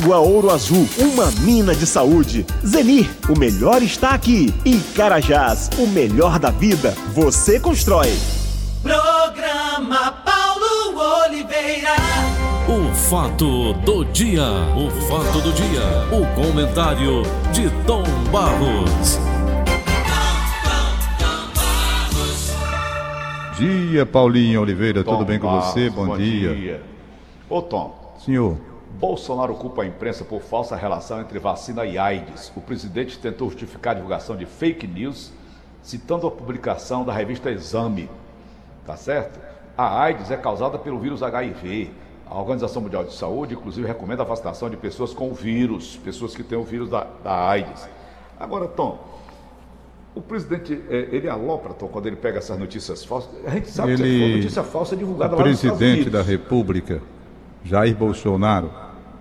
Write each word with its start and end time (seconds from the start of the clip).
Água 0.00 0.18
Ouro 0.18 0.50
Azul, 0.50 0.88
uma 0.98 1.30
mina 1.42 1.74
de 1.74 1.86
saúde. 1.86 2.46
Zenir, 2.64 3.10
o 3.28 3.38
melhor 3.38 3.82
está 3.82 4.12
aqui. 4.12 4.46
E 4.64 4.78
Carajás, 4.96 5.68
o 5.78 5.86
melhor 5.86 6.38
da 6.38 6.48
vida, 6.50 6.94
você 7.12 7.60
constrói. 7.60 8.08
Programa 8.82 10.10
Paulo 10.24 10.98
Oliveira. 11.26 11.96
O 12.66 12.94
fato 12.94 13.74
do 13.74 14.02
dia, 14.06 14.42
o 14.74 14.90
fato 15.02 15.38
do 15.42 15.52
dia, 15.52 15.82
o 16.10 16.26
comentário 16.34 17.22
de 17.52 17.68
Tom 17.84 18.04
Barros. 18.32 19.18
Dia, 23.58 24.06
Paulinho 24.06 24.62
Oliveira, 24.62 25.04
Tom 25.04 25.12
tudo 25.12 25.26
bem 25.26 25.38
com 25.38 25.46
Barros, 25.46 25.74
você? 25.74 25.90
Bom, 25.90 26.16
dia. 26.16 26.82
Ô 27.50 27.60
Tom, 27.60 28.16
Senhor, 28.24 28.69
Bolsonaro 28.98 29.54
culpa 29.54 29.82
a 29.82 29.86
imprensa 29.86 30.24
por 30.24 30.40
falsa 30.40 30.76
relação 30.76 31.20
entre 31.20 31.38
vacina 31.38 31.84
e 31.84 31.96
AIDS. 31.96 32.52
O 32.56 32.60
presidente 32.60 33.18
tentou 33.18 33.48
justificar 33.48 33.92
a 33.92 33.94
divulgação 33.94 34.36
de 34.36 34.44
fake 34.46 34.86
news, 34.86 35.32
citando 35.82 36.26
a 36.26 36.30
publicação 36.30 37.04
da 37.04 37.12
revista 37.12 37.50
Exame. 37.50 38.10
Tá 38.86 38.96
certo? 38.96 39.38
A 39.76 40.02
AIDS 40.02 40.30
é 40.30 40.36
causada 40.36 40.78
pelo 40.78 40.98
vírus 40.98 41.22
HIV. 41.22 41.90
A 42.28 42.38
Organização 42.38 42.82
Mundial 42.82 43.04
de 43.04 43.14
Saúde, 43.14 43.54
inclusive, 43.54 43.86
recomenda 43.86 44.22
a 44.22 44.26
vacinação 44.26 44.68
de 44.70 44.76
pessoas 44.76 45.12
com 45.14 45.30
o 45.30 45.34
vírus, 45.34 45.96
pessoas 46.04 46.34
que 46.34 46.42
têm 46.42 46.58
o 46.58 46.62
vírus 46.62 46.88
da, 46.90 47.06
da 47.24 47.48
AIDS. 47.48 47.88
Agora, 48.38 48.68
Tom, 48.68 48.98
o 50.14 50.20
presidente, 50.20 50.80
eh, 50.88 51.08
ele 51.12 51.28
alopra, 51.28 51.72
Tom, 51.72 51.88
quando 51.88 52.06
ele 52.06 52.16
pega 52.16 52.38
essas 52.38 52.58
notícias 52.58 53.04
falsas. 53.04 53.30
A 53.46 53.50
gente 53.50 53.68
sabe 53.70 53.96
que 53.96 54.02
Ele- 54.02 54.32
é 54.32 54.36
notícia 54.36 54.62
falsa 54.62 54.94
o 54.94 54.98
divulgada 54.98 55.34
lá 55.36 55.44
nos 55.44 55.56
Estados 55.56 55.78
presidente 55.78 56.10
da 56.10 56.22
República, 56.22 57.00
Jair 57.64 57.94
Bolsonaro, 57.94 58.70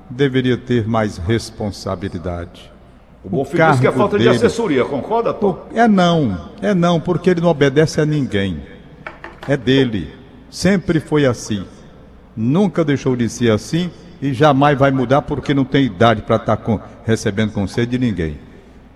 deveria 0.09 0.57
ter 0.57 0.87
mais 0.87 1.17
responsabilidade. 1.17 2.71
O 3.23 3.29
Bonfim 3.29 3.57
diz 3.57 3.79
que 3.79 3.87
é 3.87 3.91
falta 3.91 4.17
de 4.17 4.23
dele- 4.23 4.35
assessoria, 4.37 4.85
concorda, 4.85 5.33
Tom? 5.33 5.65
É 5.73 5.87
não, 5.87 6.49
é 6.61 6.73
não, 6.73 6.99
porque 7.01 7.29
ele 7.29 7.41
não 7.41 7.49
obedece 7.49 7.99
a 7.99 8.05
ninguém. 8.05 8.61
É 9.47 9.57
dele. 9.57 10.13
Sempre 10.49 10.99
foi 10.99 11.25
assim. 11.25 11.65
Nunca 12.35 12.83
deixou 12.85 13.15
de 13.15 13.27
ser 13.27 13.51
assim 13.51 13.91
e 14.21 14.33
jamais 14.33 14.77
vai 14.77 14.89
mudar 14.91 15.21
porque 15.23 15.53
não 15.53 15.65
tem 15.65 15.85
idade 15.85 16.21
para 16.21 16.37
estar 16.37 16.59
recebendo 17.05 17.51
conselho 17.51 17.87
de 17.87 17.99
ninguém. 17.99 18.39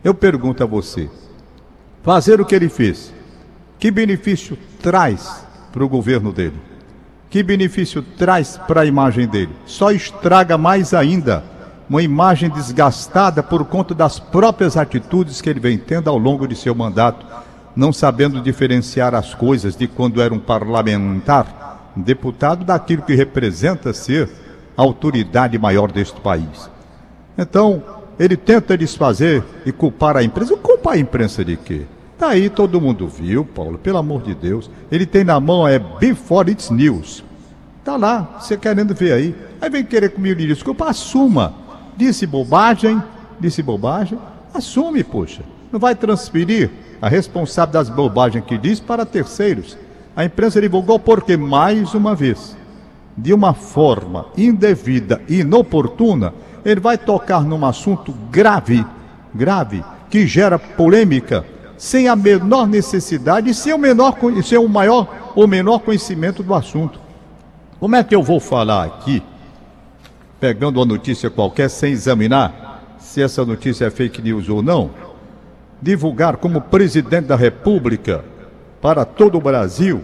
Eu 0.04 0.14
pergunto 0.14 0.64
a 0.64 0.66
você: 0.66 1.10
fazer 2.02 2.40
o 2.40 2.46
que 2.46 2.56
ele 2.56 2.70
fez, 2.70 3.14
que 3.78 3.92
benefício 3.92 4.58
traz 4.82 5.46
para 5.72 5.84
o 5.84 5.90
governo 5.90 6.32
dele? 6.32 6.56
Que 7.34 7.42
benefício 7.42 8.04
traz 8.04 8.60
para 8.68 8.82
a 8.82 8.86
imagem 8.86 9.28
dele? 9.28 9.50
Só 9.66 9.90
estraga 9.90 10.56
mais 10.56 10.94
ainda 10.94 11.44
uma 11.90 12.04
imagem 12.04 12.48
desgastada 12.48 13.42
por 13.42 13.66
conta 13.66 13.96
das 13.96 14.20
próprias 14.20 14.78
atitudes 14.78 15.42
que 15.42 15.50
ele 15.50 15.60
vem 15.60 15.76
tendo 15.76 16.12
ao 16.12 16.18
longo 16.20 16.48
de 16.48 16.56
seu 16.56 16.76
mandato, 16.76 17.26
não 17.76 17.92
sabendo 17.92 18.40
diferenciar 18.40 19.16
as 19.16 19.34
coisas 19.34 19.76
de 19.76 19.88
quando 19.88 20.22
era 20.22 20.32
um 20.32 20.38
parlamentar, 20.38 21.92
um 21.98 22.04
deputado, 22.04 22.64
daquilo 22.64 23.02
que 23.02 23.16
representa 23.16 23.94
ser 23.94 24.30
a 24.78 24.84
autoridade 24.84 25.58
maior 25.58 25.92
deste 25.92 26.22
país. 26.22 26.70
Então, 27.36 27.82
ele 28.20 28.38
tenta 28.38 28.78
desfazer 28.78 29.44
e 29.66 29.72
culpar 29.72 30.16
a 30.18 30.22
imprensa. 30.22 30.56
Culpar 30.56 30.94
a 30.94 31.00
imprensa 31.00 31.44
de 31.44 31.58
quê? 31.58 31.82
Tá 32.18 32.30
aí, 32.30 32.50
todo 32.50 32.80
mundo 32.80 33.08
viu, 33.08 33.44
Paulo, 33.44 33.78
pelo 33.78 33.98
amor 33.98 34.22
de 34.22 34.34
Deus. 34.34 34.70
Ele 34.92 35.06
tem 35.06 35.24
na 35.24 35.40
mão, 35.40 35.68
é 35.68 35.80
Before 35.80 36.50
It's 36.50 36.70
News. 36.70 37.24
Tá 37.84 37.98
lá, 37.98 38.38
você 38.40 38.56
querendo 38.56 38.94
ver 38.96 39.14
aí. 39.14 39.36
Aí 39.60 39.70
vem 39.70 39.84
querer 39.84 40.10
comigo 40.10 40.40
de 40.40 40.48
desculpa, 40.48 40.90
assuma. 40.90 41.54
Disse 41.98 42.26
bobagem, 42.26 43.02
disse 43.40 43.62
bobagem, 43.62 44.18
assume, 44.54 45.04
poxa. 45.04 45.42
Não 45.72 45.80
vai 45.80 45.96
transferir 45.96 46.70
a 47.02 47.10
responsabilidade 47.10 47.90
das 47.90 47.96
bobagens 47.96 48.46
que 48.46 48.58
diz 48.58 48.80
para 48.80 49.06
terceiros. 49.06 49.78
A 50.16 50.24
imprensa 50.24 50.62
divulgou 50.62 51.00
porque, 51.00 51.36
mais 51.36 51.94
uma 51.94 52.16
vez, 52.16 52.56
de 53.18 53.34
uma 53.34 53.54
forma 53.54 54.28
indevida 54.38 55.22
e 55.28 55.40
inoportuna, 55.40 56.34
ele 56.64 56.80
vai 56.80 56.98
tocar 56.98 57.44
num 57.44 57.66
assunto 57.66 58.14
grave, 58.32 58.86
grave, 59.34 59.84
que 60.10 60.26
gera 60.26 60.58
polêmica, 60.58 61.46
sem 61.84 62.08
a 62.08 62.16
menor 62.16 62.66
necessidade 62.66 63.50
e 63.50 63.54
sem 63.54 63.74
o, 63.74 63.78
menor, 63.78 64.16
sem 64.42 64.58
o 64.58 64.70
maior 64.70 65.34
ou 65.36 65.46
menor 65.46 65.80
conhecimento 65.80 66.42
do 66.42 66.54
assunto. 66.54 66.98
Como 67.78 67.94
é 67.94 68.02
que 68.02 68.16
eu 68.16 68.24
vou 68.24 68.40
falar 68.40 68.86
aqui, 68.86 69.22
pegando 70.40 70.80
uma 70.80 70.86
notícia 70.86 71.30
qualquer 71.30 71.70
sem 71.70 71.92
examinar 71.92 72.96
se 72.98 73.22
essa 73.22 73.44
notícia 73.44 73.84
é 73.84 73.90
fake 73.90 74.22
news 74.22 74.48
ou 74.48 74.64
não? 74.64 74.92
Divulgar 75.82 76.38
como 76.38 76.62
presidente 76.62 77.26
da 77.26 77.36
República 77.36 78.24
para 78.82 79.04
todo 79.04 79.38
o 79.38 79.42
Brasil 79.42 80.02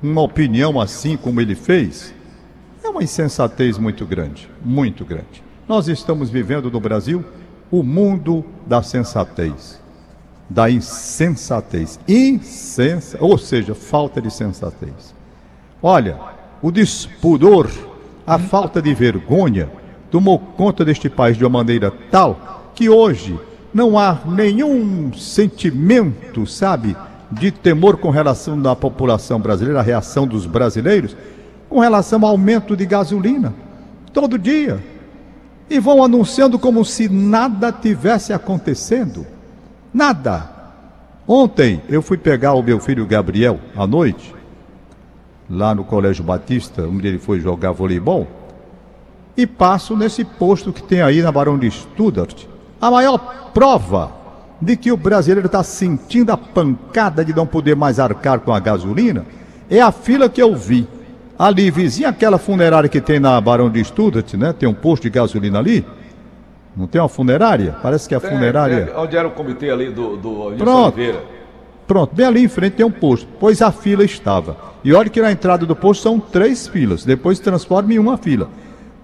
uma 0.00 0.22
opinião 0.22 0.80
assim 0.80 1.16
como 1.16 1.40
ele 1.40 1.56
fez? 1.56 2.14
É 2.84 2.88
uma 2.88 3.02
insensatez 3.02 3.76
muito 3.76 4.06
grande, 4.06 4.48
muito 4.64 5.04
grande. 5.04 5.42
Nós 5.66 5.88
estamos 5.88 6.30
vivendo 6.30 6.70
no 6.70 6.78
Brasil 6.78 7.24
o 7.72 7.82
mundo 7.82 8.44
da 8.64 8.84
sensatez, 8.84 9.84
da 10.48 10.70
insensatez, 10.70 11.98
insensa, 12.06 13.18
ou 13.20 13.36
seja, 13.36 13.74
falta 13.74 14.20
de 14.20 14.30
sensatez. 14.30 15.14
Olha, 15.82 16.18
o 16.62 16.70
despudor, 16.70 17.68
a 18.26 18.38
falta 18.38 18.80
de 18.80 18.94
vergonha 18.94 19.68
tomou 20.10 20.38
conta 20.38 20.84
deste 20.84 21.10
país 21.10 21.36
de 21.36 21.44
uma 21.44 21.50
maneira 21.50 21.92
tal 22.10 22.70
que 22.74 22.88
hoje 22.88 23.38
não 23.74 23.98
há 23.98 24.20
nenhum 24.26 25.12
sentimento, 25.12 26.46
sabe, 26.46 26.96
de 27.30 27.50
temor 27.50 27.96
com 27.98 28.10
relação 28.10 28.60
da 28.60 28.74
população 28.74 29.40
brasileira, 29.40 29.80
a 29.80 29.82
reação 29.82 30.26
dos 30.26 30.46
brasileiros, 30.46 31.16
com 31.68 31.80
relação 31.80 32.20
ao 32.22 32.30
aumento 32.30 32.76
de 32.76 32.86
gasolina. 32.86 33.52
Todo 34.12 34.38
dia. 34.38 34.82
E 35.68 35.80
vão 35.80 36.02
anunciando 36.02 36.58
como 36.58 36.84
se 36.84 37.08
nada 37.08 37.72
tivesse 37.72 38.32
acontecendo. 38.32 39.26
Nada. 39.96 40.50
Ontem 41.26 41.80
eu 41.88 42.02
fui 42.02 42.18
pegar 42.18 42.52
o 42.52 42.62
meu 42.62 42.78
filho 42.78 43.06
Gabriel 43.06 43.58
à 43.74 43.86
noite, 43.86 44.34
lá 45.48 45.74
no 45.74 45.84
Colégio 45.84 46.22
Batista, 46.22 46.82
onde 46.82 47.08
ele 47.08 47.18
foi 47.18 47.40
jogar 47.40 47.72
voleibol, 47.72 48.26
e 49.34 49.46
passo 49.46 49.96
nesse 49.96 50.22
posto 50.22 50.70
que 50.70 50.82
tem 50.82 51.00
aí 51.00 51.22
na 51.22 51.32
Barão 51.32 51.58
de 51.58 51.70
Stuttgart. 51.70 52.44
A 52.78 52.90
maior 52.90 53.16
prova 53.54 54.12
de 54.60 54.76
que 54.76 54.92
o 54.92 54.98
brasileiro 54.98 55.46
está 55.46 55.62
sentindo 55.62 56.30
a 56.30 56.36
pancada 56.36 57.24
de 57.24 57.34
não 57.34 57.46
poder 57.46 57.74
mais 57.74 57.98
arcar 57.98 58.40
com 58.40 58.52
a 58.52 58.60
gasolina 58.60 59.24
é 59.70 59.80
a 59.80 59.90
fila 59.90 60.28
que 60.28 60.42
eu 60.42 60.54
vi. 60.54 60.86
Ali, 61.38 61.70
vizinha 61.70 62.10
aquela 62.10 62.36
funerária 62.36 62.90
que 62.90 63.00
tem 63.00 63.18
na 63.18 63.40
Barão 63.40 63.70
de 63.70 63.82
Stuttgart, 63.82 64.34
né? 64.34 64.52
Tem 64.52 64.68
um 64.68 64.74
posto 64.74 65.04
de 65.04 65.10
gasolina 65.10 65.58
ali. 65.58 65.86
Não 66.76 66.86
tem 66.86 67.00
uma 67.00 67.08
funerária? 67.08 67.74
Parece 67.82 68.06
que 68.06 68.14
é 68.14 68.18
a 68.18 68.20
funerária. 68.20 68.90
É, 68.92 68.98
onde 68.98 69.16
era 69.16 69.26
o 69.26 69.30
comitê 69.30 69.70
ali 69.70 69.90
do, 69.90 70.16
do 70.16 70.50
Nilson 70.50 70.56
Pronto. 70.64 70.94
Oliveira. 70.94 71.22
Pronto, 71.86 72.14
bem 72.14 72.26
ali 72.26 72.44
em 72.44 72.48
frente 72.48 72.74
tem 72.74 72.84
um 72.84 72.90
posto, 72.90 73.28
pois 73.38 73.62
a 73.62 73.70
fila 73.70 74.04
estava. 74.04 74.56
E 74.82 74.92
olha 74.92 75.08
que 75.08 75.22
na 75.22 75.30
entrada 75.30 75.64
do 75.64 75.74
posto 75.74 76.02
são 76.02 76.18
três 76.18 76.66
filas, 76.66 77.04
depois 77.04 77.38
se 77.38 77.44
transforma 77.44 77.94
em 77.94 77.98
uma 77.98 78.18
fila. 78.18 78.50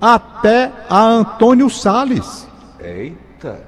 Até 0.00 0.71
a 0.91 1.00
Antônio 1.00 1.71
Sales. 1.71 2.47
Eita. 2.81 3.61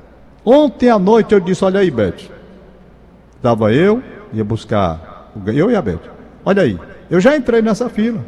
Ontem 0.45 0.91
à 0.91 0.99
noite 0.99 1.33
eu 1.33 1.41
disse, 1.41 1.65
olha 1.65 1.81
aí, 1.81 1.91
Beth. 1.91 2.29
Estava 3.37 3.73
eu, 3.73 4.03
ia 4.33 4.45
buscar, 4.45 5.33
eu 5.47 5.71
e 5.71 5.77
a 5.77 5.81
Beth. 5.81 6.01
Olha 6.45 6.63
aí, 6.63 6.79
eu 7.09 7.21
já 7.21 7.37
entrei 7.37 7.63
nessa 7.63 7.89
fila. 7.89 8.21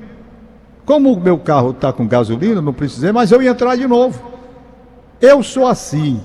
Como 0.84 1.12
o 1.12 1.20
meu 1.20 1.36
carro 1.36 1.70
está 1.70 1.92
com 1.92 2.06
gasolina, 2.06 2.62
não 2.62 2.72
precisei, 2.72 3.10
mas 3.10 3.32
eu 3.32 3.42
ia 3.42 3.50
entrar 3.50 3.76
de 3.76 3.88
novo. 3.88 4.35
Eu 5.21 5.43
sou 5.43 5.66
assim, 5.66 6.21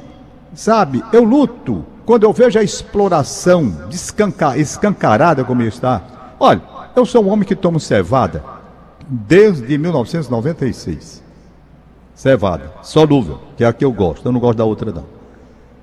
sabe? 0.54 1.04
Eu 1.14 1.24
luto 1.24 1.86
quando 2.06 2.24
eu 2.24 2.34
vejo 2.34 2.60
a 2.60 2.64
exploração 2.64 3.70
descanca- 3.90 4.58
escancarada 4.58 5.44
como 5.44 5.62
está. 5.64 6.02
Olha, 6.40 6.62
eu 6.96 7.06
sou 7.06 7.24
um 7.24 7.30
homem 7.30 7.48
que 7.48 7.56
tomo 7.56 7.80
cevada 7.80 8.44
desde 9.08 9.78
1996. 9.78 11.22
Cevada, 12.16 12.72
solúvel, 12.84 13.40
que 13.58 13.64
é 13.64 13.68
a 13.68 13.74
que 13.74 13.84
eu 13.84 13.92
gosto. 13.92 14.26
Eu 14.28 14.32
não 14.32 14.40
gosto 14.40 14.58
da 14.58 14.66
outra, 14.66 14.92
não. 14.92 15.06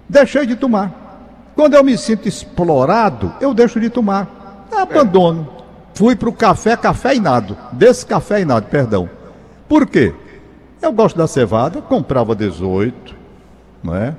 Deixei 0.08 0.46
de 0.46 0.54
tomar. 0.56 1.06
Quando 1.54 1.75
eu 1.75 1.82
me 1.82 1.96
sinto 1.99 2.28
explorado, 2.28 3.32
eu 3.40 3.52
deixo 3.52 3.81
de 3.81 3.90
tomar. 3.90 4.66
Abandono. 4.75 5.49
Fui 5.94 6.14
para 6.14 6.28
o 6.28 6.32
café 6.32 6.76
cafeinado. 6.76 7.56
Descafeinado, 7.72 8.66
perdão. 8.66 9.08
Por 9.69 9.87
quê? 9.87 10.14
Eu 10.80 10.92
gosto 10.92 11.16
da 11.16 11.26
cevada, 11.26 11.82
comprava 11.82 12.36
18, 12.36 13.14
não 13.82 13.94
é? 13.94 14.14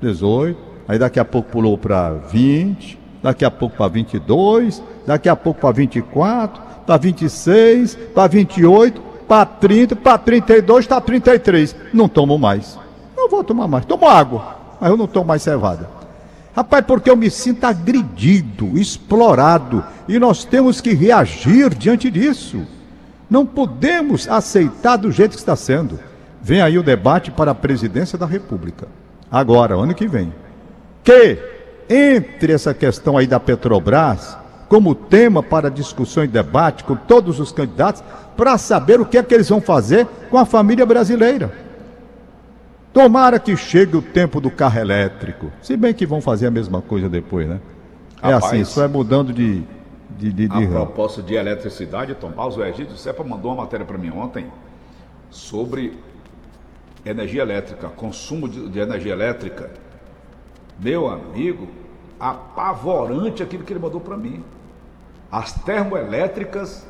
18, 0.00 0.58
aí 0.86 0.98
daqui 0.98 1.18
a 1.18 1.24
pouco 1.24 1.50
pulou 1.50 1.78
para 1.78 2.12
20, 2.12 2.98
daqui 3.22 3.44
a 3.44 3.50
pouco 3.50 3.76
para 3.76 3.88
22, 3.88 4.82
daqui 5.06 5.28
a 5.28 5.36
pouco 5.36 5.60
para 5.60 5.72
24, 5.72 6.62
para 6.86 6.96
26, 6.98 7.94
para 8.14 8.26
28, 8.28 9.00
para 9.26 9.46
30, 9.46 9.96
para 9.96 10.18
32, 10.18 10.84
está 10.84 11.00
33. 11.00 11.74
Não 11.92 12.08
tomo 12.08 12.38
mais. 12.38 12.78
não 13.16 13.28
vou 13.30 13.42
tomar 13.42 13.66
mais. 13.66 13.86
Tomo 13.86 14.06
água, 14.06 14.56
mas 14.78 14.90
eu 14.90 14.96
não 14.98 15.06
tomo 15.06 15.26
mais 15.26 15.42
cevada. 15.42 15.88
Rapaz, 16.54 16.84
porque 16.86 17.10
eu 17.10 17.16
me 17.16 17.30
sinto 17.30 17.64
agredido, 17.64 18.78
explorado, 18.78 19.82
e 20.06 20.18
nós 20.18 20.44
temos 20.44 20.80
que 20.80 20.92
reagir 20.92 21.74
diante 21.74 22.10
disso. 22.10 22.64
Não 23.28 23.46
podemos 23.46 24.28
aceitar 24.28 24.96
do 24.96 25.10
jeito 25.10 25.32
que 25.32 25.38
está 25.38 25.56
sendo. 25.56 25.98
Vem 26.42 26.60
aí 26.60 26.78
o 26.78 26.82
debate 26.82 27.30
para 27.30 27.52
a 27.52 27.54
presidência 27.54 28.18
da 28.18 28.26
República. 28.26 28.86
Agora, 29.30 29.74
ano 29.74 29.94
que 29.94 30.06
vem. 30.06 30.32
Que 31.02 31.38
entre 31.88 32.52
essa 32.52 32.72
questão 32.72 33.16
aí 33.16 33.26
da 33.26 33.40
Petrobras 33.40 34.36
como 34.68 34.94
tema 34.94 35.42
para 35.42 35.70
discussão 35.70 36.24
e 36.24 36.28
debate 36.28 36.84
com 36.84 36.96
todos 36.96 37.38
os 37.38 37.52
candidatos 37.52 38.02
para 38.36 38.58
saber 38.58 39.00
o 39.00 39.04
que 39.04 39.18
é 39.18 39.22
que 39.22 39.34
eles 39.34 39.48
vão 39.48 39.60
fazer 39.60 40.06
com 40.30 40.38
a 40.38 40.44
família 40.44 40.84
brasileira. 40.84 41.52
Tomara 42.92 43.38
que 43.38 43.56
chegue 43.56 43.96
o 43.96 44.02
tempo 44.02 44.40
do 44.40 44.50
carro 44.50 44.78
elétrico. 44.78 45.50
Se 45.62 45.76
bem 45.76 45.92
que 45.92 46.06
vão 46.06 46.20
fazer 46.20 46.46
a 46.46 46.50
mesma 46.50 46.80
coisa 46.80 47.08
depois, 47.08 47.48
né? 47.48 47.60
É 48.22 48.32
Rapaz, 48.32 48.44
assim, 48.44 48.60
isso 48.60 48.80
é 48.80 48.88
mudando 48.88 49.32
de. 49.32 49.62
De, 50.18 50.32
de, 50.32 50.48
de 50.48 50.64
A 50.64 50.68
propósito 50.68 51.22
de 51.22 51.34
eletricidade, 51.34 52.14
Tom 52.14 52.30
Barros, 52.30 52.56
o 52.56 52.64
Egídio 52.64 52.96
Sepa 52.96 53.24
mandou 53.24 53.52
uma 53.52 53.62
matéria 53.62 53.84
para 53.84 53.98
mim 53.98 54.10
ontem 54.10 54.46
sobre 55.30 55.98
energia 57.04 57.42
elétrica, 57.42 57.88
consumo 57.88 58.48
de, 58.48 58.68
de 58.68 58.78
energia 58.78 59.12
elétrica. 59.12 59.70
Meu 60.78 61.08
amigo, 61.08 61.68
apavorante 62.18 63.42
aquilo 63.42 63.64
que 63.64 63.72
ele 63.72 63.80
mandou 63.80 64.00
para 64.00 64.16
mim. 64.16 64.42
As 65.30 65.52
termoelétricas, 65.52 66.86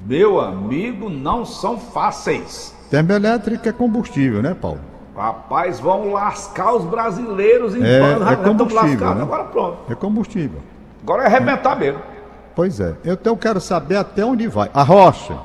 meu 0.00 0.40
amigo, 0.40 1.08
não 1.08 1.44
são 1.44 1.78
fáceis. 1.78 2.74
Termoelétrica 2.90 3.68
é 3.68 3.72
combustível, 3.72 4.42
né, 4.42 4.54
Paulo? 4.54 4.80
Rapaz, 5.14 5.78
vão 5.78 6.12
lascar 6.12 6.74
os 6.74 6.84
brasileiros 6.84 7.74
em 7.74 7.82
É- 7.82 8.00
é 8.32 8.36
combustível, 8.36 9.14
né? 9.14 9.22
agora 9.22 9.44
pronto. 9.44 9.92
É 9.92 9.94
combustível. 9.94 10.60
Agora 11.02 11.24
é 11.24 11.26
arrebentar 11.26 11.78
mesmo. 11.78 12.00
Pois 12.54 12.80
é. 12.80 12.94
Então 13.04 13.32
eu 13.32 13.36
quero 13.36 13.60
saber 13.60 13.96
até 13.96 14.24
onde 14.24 14.46
vai. 14.46 14.70
A 14.72 14.82
Rocha, 14.82 15.36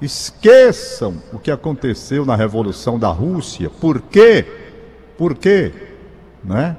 esqueçam 0.00 1.14
o 1.32 1.38
que 1.38 1.50
aconteceu 1.50 2.24
na 2.24 2.36
Revolução 2.36 2.98
da 2.98 3.08
Rússia. 3.08 3.70
Por 3.70 4.00
quê? 4.00 4.46
Por 5.18 5.34
quê? 5.34 5.72
Né? 6.42 6.76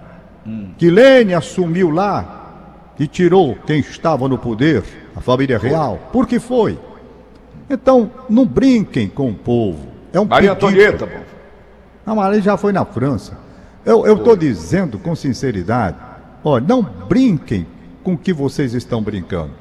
Que 0.78 0.90
Lênin 0.90 1.34
assumiu 1.34 1.90
lá 1.90 2.40
e 2.98 3.08
tirou 3.08 3.56
quem 3.66 3.80
estava 3.80 4.28
no 4.28 4.38
poder, 4.38 4.84
a 5.16 5.22
família 5.22 5.58
real. 5.58 6.00
Por 6.12 6.28
que 6.28 6.40
foi? 6.40 6.80
Então, 7.70 8.12
não 8.30 8.46
brinquem 8.46 9.08
com 9.08 9.30
o 9.30 9.34
povo. 9.34 9.88
É 10.14 10.20
um 10.20 10.26
Maria 10.26 10.56
pedido. 10.56 10.68
Antonieta, 10.68 11.08
pô. 11.08 11.18
A 12.06 12.16
Maria 12.16 12.42
já 12.42 12.58
foi 12.58 12.72
na 12.72 12.86
França. 12.86 13.38
Eu 13.86 14.16
estou 14.16 14.36
dizendo 14.36 15.00
com 15.00 15.16
sinceridade, 15.16 15.98
olha, 16.44 16.66
não 16.68 16.84
brinquem 16.84 17.66
com 18.04 18.18
que 18.18 18.34
vocês 18.34 18.74
estão 18.74 19.02
brincando. 19.02 19.52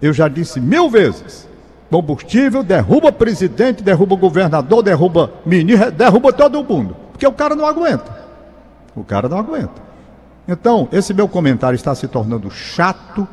Eu 0.00 0.12
já 0.12 0.28
disse 0.28 0.60
mil 0.60 0.90
vezes, 0.90 1.48
combustível 1.90 2.62
derruba 2.62 3.12
presidente, 3.12 3.82
derruba 3.82 4.16
governador, 4.16 4.82
derruba 4.82 5.32
ministro, 5.44 5.92
derruba 5.92 6.32
todo 6.32 6.64
mundo. 6.64 6.96
Porque 7.12 7.26
o 7.26 7.32
cara 7.32 7.54
não 7.54 7.66
aguenta. 7.66 8.22
O 8.96 9.04
cara 9.04 9.28
não 9.28 9.38
aguenta. 9.38 9.80
Então, 10.48 10.88
esse 10.90 11.14
meu 11.14 11.28
comentário 11.28 11.76
está 11.76 11.94
se 11.94 12.08
tornando 12.08 12.50
chato, 12.50 13.28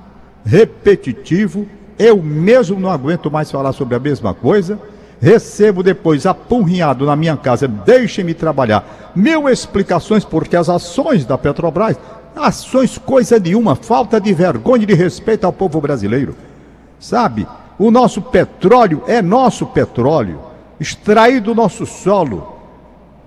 repetitivo. 0.46 1.68
Eu 1.98 2.22
mesmo 2.22 2.80
não 2.80 2.90
aguento 2.90 3.32
mais 3.32 3.50
falar 3.50 3.74
sobre 3.74 3.96
a 3.96 4.00
mesma 4.00 4.34
coisa. 4.34 4.80
Recebo 5.20 5.84
depois 5.84 6.26
apurrinhado 6.26 7.06
na 7.06 7.16
minha 7.16 7.36
casa, 7.36 7.68
deixem-me 7.68 8.34
trabalhar. 8.34 9.12
Mil 9.14 9.50
explicações 9.50 10.24
porque 10.24 10.56
as 10.56 10.70
ações 10.70 11.26
da 11.26 11.38
Petrobras, 11.38 11.98
ações 12.36 12.98
coisa 12.98 13.40
nenhuma, 13.40 13.76
falta 13.76 14.20
de 14.20 14.34
vergonha 14.34 14.84
e 14.84 14.86
de 14.86 14.94
respeito 14.94 15.46
ao 15.46 15.54
povo 15.54 15.82
brasileiro. 15.82 16.36
Sabe? 17.00 17.48
O 17.78 17.92
nosso 17.92 18.22
petróleo 18.22 19.04
é 19.08 19.22
nosso 19.22 19.66
petróleo, 19.66 20.40
extraído 20.80 21.54
do 21.54 21.56
nosso 21.56 21.86
solo. 21.86 22.58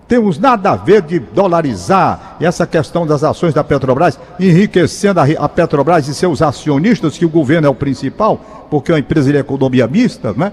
Temos 0.06 0.38
nada 0.38 0.72
a 0.72 0.76
ver 0.76 1.00
de 1.00 1.18
dolarizar 1.18 2.36
essa 2.38 2.66
questão 2.66 3.06
das 3.06 3.24
ações 3.24 3.54
da 3.54 3.64
Petrobras, 3.64 4.20
enriquecendo 4.38 5.20
a, 5.20 5.48
Petrobras 5.48 6.06
e 6.06 6.14
seus 6.14 6.42
acionistas, 6.42 7.16
que 7.16 7.24
o 7.24 7.30
governo 7.30 7.66
é 7.66 7.70
o 7.70 7.74
principal, 7.74 8.38
porque 8.70 8.92
é 8.92 8.94
uma 8.94 9.00
empresa 9.00 9.32
de 9.32 9.38
economia 9.38 9.86
mista, 9.86 10.34
né? 10.36 10.52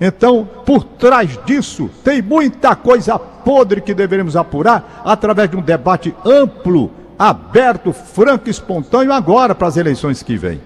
Então, 0.00 0.48
por 0.64 0.84
trás 0.84 1.38
disso, 1.44 1.90
tem 2.04 2.20
muita 2.20 2.74
coisa 2.76 3.18
podre 3.18 3.80
que 3.80 3.94
deveremos 3.94 4.36
apurar 4.36 5.02
através 5.04 5.50
de 5.50 5.56
um 5.56 5.62
debate 5.62 6.14
amplo, 6.24 6.90
aberto, 7.18 7.92
franco 7.92 8.48
e 8.48 8.50
espontâneo 8.50 9.12
agora 9.12 9.54
para 9.54 9.68
as 9.68 9.76
eleições 9.76 10.22
que 10.22 10.36
vêm. 10.36 10.60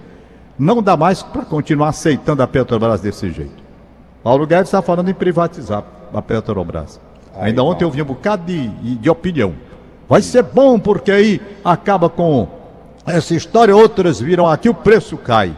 Não 0.58 0.82
dá 0.82 0.96
mais 0.96 1.22
para 1.22 1.44
continuar 1.44 1.88
aceitando 1.88 2.42
a 2.42 2.46
Petrobras 2.46 3.00
desse 3.00 3.30
jeito. 3.30 3.62
Paulo 4.22 4.46
Guedes 4.46 4.66
está 4.66 4.82
falando 4.82 5.10
em 5.10 5.14
privatizar 5.14 5.82
a 6.12 6.20
Petrobras. 6.20 7.00
Ainda 7.40 7.62
ontem 7.62 7.84
eu 7.84 7.90
vi 7.90 8.02
um 8.02 8.06
bocado 8.06 8.44
de, 8.44 8.68
de 8.68 9.08
opinião. 9.08 9.54
Vai 10.08 10.20
ser 10.20 10.42
bom 10.42 10.78
porque 10.78 11.10
aí 11.10 11.40
acaba 11.64 12.10
com 12.10 12.48
essa 13.06 13.34
história, 13.34 13.74
outras 13.74 14.20
viram 14.20 14.46
aqui, 14.46 14.68
o 14.68 14.74
preço 14.74 15.16
cai. 15.16 15.56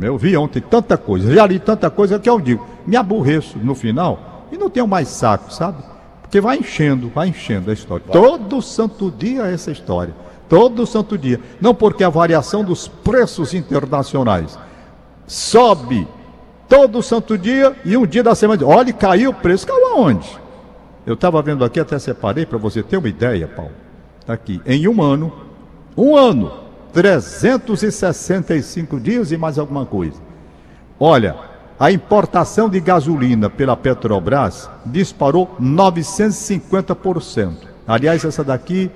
Eu 0.00 0.16
vi 0.16 0.36
ontem 0.36 0.60
tanta 0.60 0.96
coisa, 0.96 1.32
já 1.34 1.46
li 1.46 1.58
tanta 1.58 1.90
coisa 1.90 2.18
que 2.18 2.30
eu 2.30 2.40
digo, 2.40 2.66
me 2.86 2.96
aborreço 2.96 3.58
no 3.58 3.74
final 3.74 4.46
e 4.50 4.56
não 4.56 4.70
tenho 4.70 4.86
mais 4.86 5.08
saco, 5.08 5.52
sabe? 5.52 5.82
Porque 6.28 6.42
vai 6.42 6.58
enchendo, 6.58 7.08
vai 7.08 7.28
enchendo 7.28 7.70
a 7.70 7.72
história. 7.72 8.04
Todo 8.12 8.60
santo 8.60 9.10
dia 9.10 9.46
é 9.46 9.54
essa 9.54 9.70
história. 9.70 10.14
Todo 10.46 10.86
santo 10.86 11.16
dia. 11.16 11.40
Não 11.58 11.74
porque 11.74 12.04
a 12.04 12.10
variação 12.10 12.62
dos 12.62 12.86
preços 12.86 13.54
internacionais 13.54 14.58
sobe 15.26 16.06
todo 16.68 17.02
santo 17.02 17.38
dia 17.38 17.74
e 17.82 17.96
um 17.96 18.06
dia 18.06 18.22
da 18.22 18.34
semana. 18.34 18.62
Olha, 18.66 18.92
caiu 18.92 19.30
o 19.30 19.34
preço. 19.34 19.66
Caiu 19.66 19.86
aonde? 19.86 20.28
Eu 21.06 21.14
estava 21.14 21.40
vendo 21.40 21.64
aqui, 21.64 21.80
até 21.80 21.98
separei 21.98 22.44
para 22.44 22.58
você 22.58 22.82
ter 22.82 22.98
uma 22.98 23.08
ideia, 23.08 23.48
Paulo. 23.48 23.72
Está 24.20 24.34
aqui. 24.34 24.60
Em 24.66 24.86
um 24.86 25.00
ano, 25.00 25.32
um 25.96 26.14
ano, 26.14 26.52
365 26.92 29.00
dias 29.00 29.32
e 29.32 29.38
mais 29.38 29.58
alguma 29.58 29.86
coisa. 29.86 30.20
Olha, 31.00 31.47
a 31.78 31.92
importação 31.92 32.68
de 32.68 32.80
gasolina 32.80 33.48
pela 33.48 33.76
Petrobras 33.76 34.68
disparou 34.84 35.54
950%. 35.60 37.68
Aliás, 37.86 38.24
essa 38.24 38.42
daqui 38.42 38.90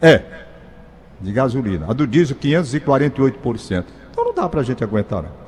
é 0.00 0.22
de 1.20 1.32
gasolina. 1.32 1.86
A 1.88 1.92
do 1.92 2.06
diesel, 2.06 2.36
548%. 2.36 3.84
Então 4.10 4.24
não 4.24 4.34
dá 4.34 4.48
para 4.48 4.60
a 4.60 4.64
gente 4.64 4.84
aguentar, 4.84 5.22
não. 5.22 5.40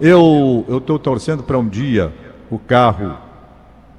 Eu 0.00 0.78
estou 0.78 0.98
torcendo 0.98 1.42
para 1.42 1.58
um 1.58 1.68
dia 1.68 2.12
o 2.50 2.58
carro 2.58 3.16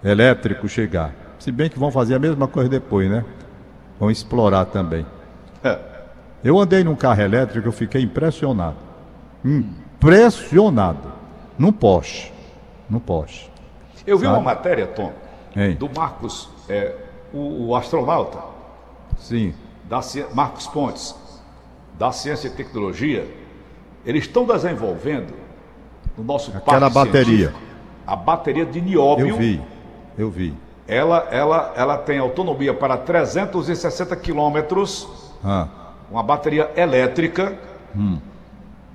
elétrico 0.03 0.67
chegar. 0.67 1.13
Se 1.38 1.51
bem 1.51 1.69
que 1.69 1.77
vão 1.77 1.91
fazer 1.91 2.15
a 2.15 2.19
mesma 2.19 2.47
coisa 2.47 2.69
depois, 2.69 3.09
né? 3.09 3.23
Vão 4.00 4.09
explorar 4.09 4.65
também. 4.65 5.05
Eu 6.43 6.59
andei 6.59 6.83
num 6.83 6.95
carro 6.95 7.21
elétrico, 7.21 7.67
eu 7.67 7.71
fiquei 7.71 8.01
impressionado. 8.01 8.77
Impressionado. 9.45 11.20
Num 11.58 11.72
Porsche. 11.72 12.31
Num 12.89 13.00
Porsche. 13.00 13.50
Eu 14.05 14.17
vi 14.17 14.25
Sabe? 14.25 14.38
uma 14.38 14.43
matéria, 14.43 14.88
Tom, 14.88 15.12
Hein? 15.55 15.75
do 15.75 15.89
Marcos, 15.96 16.50
é, 16.70 16.96
o, 17.34 17.67
o 17.67 17.75
astronauta, 17.75 18.39
Sim. 19.17 19.53
da, 19.88 20.00
Marcos 20.34 20.65
Pontes, 20.67 21.15
da 21.98 22.12
Ciência 22.12 22.48
e 22.48 22.51
Tecnologia. 22.51 23.27
Eles 24.05 24.24
estão 24.25 24.46
desenvolvendo 24.46 25.34
no 26.17 26.24
nosso 26.24 26.55
Aquela 26.55 26.89
bateria. 26.89 27.53
a 28.08 28.15
bateria 28.15 28.65
de 28.65 28.81
nióbio. 28.81 29.27
Eu 29.27 29.38
vi. 29.38 29.62
Eu 30.17 30.29
vi. 30.31 30.53
Ela, 30.88 31.27
ela, 31.31 31.74
ela 31.75 31.98
tem 31.98 32.17
autonomia 32.17 32.74
para 32.74 32.98
360 32.98 34.15
quilômetros, 34.15 35.08
Ah. 35.43 35.67
uma 36.10 36.24
bateria 36.24 36.72
elétrica. 36.75 37.58
Hum. 37.96 38.17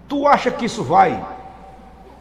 Tu 0.08 0.26
acha 0.26 0.50
que 0.50 0.64
isso 0.64 0.82
vai? 0.82 1.22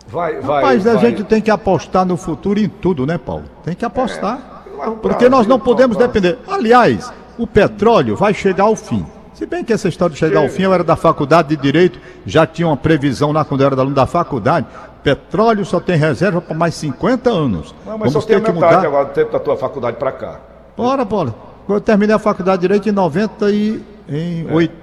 Vai, 0.07 0.39
vai. 0.39 0.61
Rapaz, 0.61 0.87
a 0.87 0.93
vai- 0.93 1.01
gente 1.01 1.23
tem 1.23 1.41
que 1.41 1.49
apostar 1.51 2.05
no 2.05 2.15
futuro 2.17 2.59
em 2.59 2.69
tudo, 2.69 3.05
né, 3.05 3.17
Paulo? 3.17 3.43
Tem 3.63 3.73
que 3.75 3.83
apostar. 3.85 4.63
O 4.87 4.91
Porque 4.97 5.27
nós 5.29 5.47
não 5.47 5.59
podemos 5.59 5.97
depender. 5.97 6.37
Aliás, 6.47 7.11
o 7.37 7.47
petróleo 7.47 8.15
vai 8.15 8.33
chegar 8.33 8.65
ao 8.65 8.75
fim. 8.75 9.05
Se 9.33 9.45
bem 9.45 9.63
que 9.63 9.73
essa 9.73 9.87
história 9.89 10.13
de 10.13 10.19
chegar 10.19 10.39
ao 10.41 10.47
fim, 10.49 10.63
eu 10.63 10.73
era 10.73 10.83
da 10.83 10.95
faculdade 10.95 11.49
de 11.49 11.61
Direito, 11.61 11.99
já 12.25 12.45
tinha 12.45 12.67
uma 12.67 12.77
previsão 12.77 13.31
lá 13.31 13.43
quando 13.43 13.61
eu 13.61 13.67
era 13.67 13.75
aluno 13.75 13.95
da 13.95 14.05
faculdade. 14.05 14.65
Petróleo 15.03 15.65
só 15.65 15.79
tem 15.79 15.97
reserva 15.97 16.39
para 16.41 16.55
mais 16.55 16.73
50 16.75 17.29
anos. 17.29 17.75
Não, 17.85 17.97
mas 17.97 18.11
Vamos 18.11 18.13
só 18.13 18.21
tem 18.21 18.39
ter 18.39 18.45
que 18.45 18.51
metade 18.51 18.75
mudar. 18.75 18.87
agora 18.87 19.05
do 19.05 19.11
tempo 19.11 19.31
da 19.31 19.39
tua 19.39 19.57
faculdade 19.57 19.97
para 19.97 20.11
cá. 20.11 20.39
Bora, 20.77 21.03
bola. 21.03 21.35
Eu 21.67 21.81
terminei 21.81 22.15
a 22.15 22.19
faculdade 22.19 22.57
de 22.61 22.67
Direito 22.67 22.87
em 22.89 22.91
90 22.91 23.51
e... 23.51 23.83
Em 24.07 24.51
8... 24.51 24.73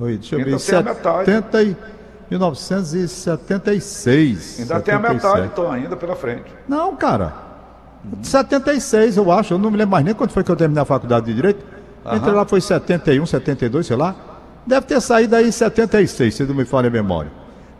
Oi, 0.00 0.16
deixa 0.16 0.34
eu 0.36 0.44
ver. 0.44 0.56
Tem 0.58 0.78
a 0.78 0.82
metade. 0.82 1.24
70 1.26 1.62
e... 1.62 1.76
1976. 2.32 4.60
Ainda 4.60 4.80
tem 4.80 4.94
a 4.94 5.00
77. 5.00 5.14
metade, 5.14 5.48
Tom, 5.54 5.70
ainda 5.70 5.96
pela 5.96 6.16
frente. 6.16 6.46
Não, 6.68 6.96
cara. 6.96 7.32
76, 8.22 9.16
eu 9.16 9.30
acho, 9.30 9.54
eu 9.54 9.58
não 9.58 9.70
me 9.70 9.76
lembro 9.76 9.92
mais 9.92 10.04
nem 10.04 10.12
quando 10.14 10.30
foi 10.30 10.42
que 10.42 10.50
eu 10.50 10.56
terminei 10.56 10.82
a 10.82 10.86
faculdade 10.86 11.26
de 11.26 11.34
Direito. 11.34 11.64
Entrei 12.12 12.34
lá, 12.34 12.44
foi 12.44 12.60
71, 12.60 13.24
72, 13.26 13.86
sei 13.86 13.96
lá. 13.96 14.16
Deve 14.66 14.86
ter 14.86 15.00
saído 15.00 15.36
aí 15.36 15.46
em 15.48 15.52
76, 15.52 16.34
se 16.34 16.42
não 16.44 16.54
me 16.54 16.64
falha 16.64 16.88
a 16.88 16.90
memória. 16.90 17.30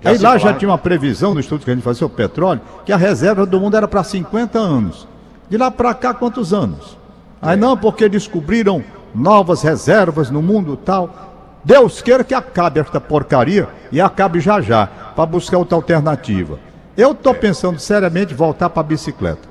Já 0.01 0.11
aí 0.11 0.17
se 0.17 0.23
lá 0.23 0.39
já 0.39 0.55
tinha 0.55 0.69
uma 0.69 0.79
previsão 0.79 1.35
no 1.35 1.41
estudo 1.41 1.65
que 1.65 1.71
a 1.71 1.75
gente 1.75 1.83
fazia 1.83 2.01
sobre 2.01 2.17
petróleo, 2.17 2.61
que 2.85 2.93
a 2.93 2.97
reserva 2.97 3.47
do 3.47 3.59
mundo 3.59 3.77
era 3.77 3.89
para 3.89 4.05
50 4.05 4.59
anos. 4.59 5.09
De 5.49 5.57
lá 5.57 5.71
para 5.71 5.95
cá, 5.95 6.15
quantos 6.15 6.53
anos? 6.53 6.99
Aí 7.41 7.57
não, 7.57 7.77
porque 7.77 8.09
descobriram 8.09 8.85
novas 9.15 9.63
reservas 9.63 10.31
no 10.31 10.41
mundo 10.41 10.77
tal. 10.77 11.32
Deus 11.65 12.03
queira 12.03 12.25
que 12.25 12.35
acabe 12.35 12.81
esta 12.81 13.01
porcaria 13.01 13.69
e 13.91 14.01
acabe 14.01 14.41
já 14.41 14.61
já, 14.61 14.87
para 14.87 15.27
buscar 15.27 15.59
outra 15.59 15.77
alternativa. 15.77 16.59
Eu 16.97 17.13
estou 17.13 17.35
pensando 17.35 17.79
seriamente 17.79 18.35
voltar 18.35 18.69
para 18.69 18.81
a 18.81 18.85
bicicleta. 18.85 19.49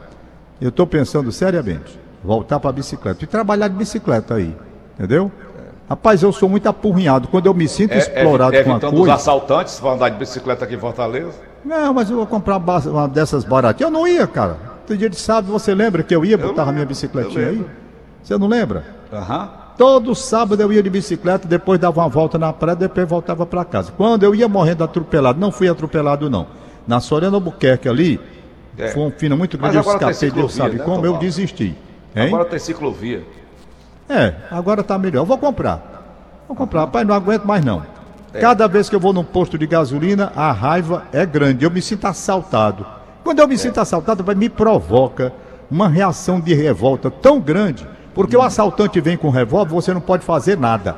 Eu 0.60 0.70
estou 0.70 0.86
pensando 0.86 1.32
seriamente 1.32 2.00
voltar 2.24 2.60
para 2.60 2.70
a 2.70 2.74
bicicleta 2.74 3.24
e 3.24 3.28
trabalhar 3.28 3.68
de 3.68 3.76
bicicleta 3.76 4.36
aí, 4.36 4.56
entendeu? 4.96 5.32
Rapaz, 5.90 6.22
eu 6.22 6.32
sou 6.32 6.48
muito 6.48 6.68
apurrinhado. 6.70 7.28
Quando 7.28 7.48
eu 7.48 7.54
me 7.54 7.68
sinto 7.68 7.94
É, 7.94 7.98
explorado 7.98 8.56
é, 8.56 8.64
com 8.64 8.70
uma 8.70 8.76
evitando 8.76 8.94
os 8.94 9.00
coisa. 9.00 9.14
assaltantes 9.16 9.80
para 9.80 9.92
andar 9.92 10.10
de 10.10 10.18
bicicleta 10.18 10.64
aqui 10.66 10.76
em 10.76 10.80
Fortaleza. 10.80 11.34
Não, 11.66 11.94
mas 11.94 12.10
eu 12.10 12.16
vou 12.18 12.26
comprar 12.28 12.58
uma 12.58 13.08
dessas 13.08 13.44
baratinhas. 13.44 13.92
Eu 13.92 13.98
não 14.00 14.08
ia, 14.08 14.26
cara. 14.28 14.58
Todo 14.88 14.98
dia 14.98 15.10
de 15.10 15.18
sábado, 15.18 15.52
você 15.52 15.74
lembra 15.76 16.02
que 16.04 16.16
eu 16.16 16.24
ia, 16.24 16.38
botava 16.38 16.72
minha 16.72 16.80
lembro, 16.82 16.88
bicicletinha 16.88 17.48
aí? 17.48 17.66
Você 18.24 18.38
não 18.38 18.48
lembra? 18.48 18.86
Aham. 19.12 19.50
Todo 19.82 20.14
sábado 20.14 20.62
eu 20.62 20.72
ia 20.72 20.84
de 20.84 20.92
bicicleta, 20.92 21.48
depois 21.48 21.80
dava 21.80 22.02
uma 22.02 22.08
volta 22.08 22.38
na 22.38 22.54
praia, 22.54 22.76
depois 22.76 23.10
voltava 23.10 23.48
para 23.48 23.66
casa. 23.66 23.92
Quando 23.92 24.22
eu 24.22 24.36
ia 24.36 24.48
morrendo 24.48 24.84
atropelado, 24.84 25.40
não 25.40 25.52
fui 25.52 25.68
atropelado 25.68 26.30
não. 26.30 26.46
Na 26.88 27.00
Soriano 27.00 27.38
Albuquerque 27.38 27.90
ali, 27.90 28.20
É. 28.78 28.90
foi 28.90 29.02
um 29.02 29.10
fino 29.10 29.36
muito 29.36 29.58
grande, 29.58 29.78
eu 29.78 29.82
agora 29.82 29.98
tem 29.98 30.10
escapei, 30.12 30.30
Deus 30.30 30.54
sabe 30.54 30.78
né, 30.78 30.84
como, 30.84 31.04
eu 31.04 31.18
desisti. 31.18 31.76
Hein? 32.16 32.28
Agora 32.28 32.46
tem 32.46 32.60
ciclovia. 32.60 33.24
É, 34.08 34.36
agora 34.52 34.84
tá 34.84 35.00
melhor. 35.00 35.22
Eu 35.22 35.26
vou 35.26 35.40
comprar. 35.40 36.44
Vou 36.48 36.56
comprar. 36.56 36.82
Rapaz, 36.82 37.08
não 37.08 37.16
aguento 37.16 37.46
mais 37.46 37.66
não. 37.66 37.84
É. 38.36 38.40
Cada 38.40 38.68
vez 38.68 38.88
que 38.88 38.96
eu 38.96 39.00
vou 39.00 39.12
num 39.12 39.24
posto 39.24 39.58
de 39.58 39.66
gasolina, 39.66 40.32
a 40.36 40.52
raiva 40.52 41.06
é 41.12 41.26
grande. 41.26 41.66
Eu 41.66 41.72
me 41.72 41.82
sinto 41.82 42.06
assaltado. 42.06 42.86
Quando 43.24 43.40
eu 43.40 43.48
me 43.48 43.58
sinto 43.58 43.80
assaltado, 43.80 44.24
vai 44.24 44.36
me 44.36 44.48
provoca 44.48 45.34
uma 45.72 45.90
reação 45.90 46.40
de 46.40 46.54
revolta 46.54 47.10
tão 47.10 47.40
grande. 47.40 47.88
Porque 48.14 48.36
o 48.36 48.42
assaltante 48.42 49.00
vem 49.00 49.16
com 49.18 49.30
revólver, 49.30 49.72
você 49.74 49.94
não 49.94 50.02
pode 50.02 50.24
fazer 50.26 50.58
nada, 50.58 50.96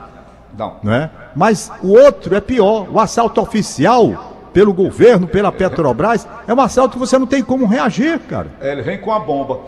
Não. 0.57 0.77
não 0.81 0.93
é? 0.93 1.09
Mas 1.35 1.71
o 1.81 1.89
outro 1.89 2.35
é 2.35 2.41
pior. 2.41 2.87
O 2.91 2.99
assalto 2.99 3.39
oficial 3.41 4.31
pelo 4.53 4.73
governo, 4.73 5.27
pela 5.27 5.51
Petrobras, 5.51 6.27
é 6.47 6.53
um 6.53 6.61
assalto 6.61 6.93
que 6.93 6.99
você 6.99 7.17
não 7.17 7.25
tem 7.27 7.43
como 7.43 7.65
reagir, 7.65 8.19
cara. 8.19 8.47
É, 8.61 8.71
Ele 8.71 8.81
vem 8.81 8.99
com 8.99 9.11
a 9.11 9.19
bomba. 9.19 9.59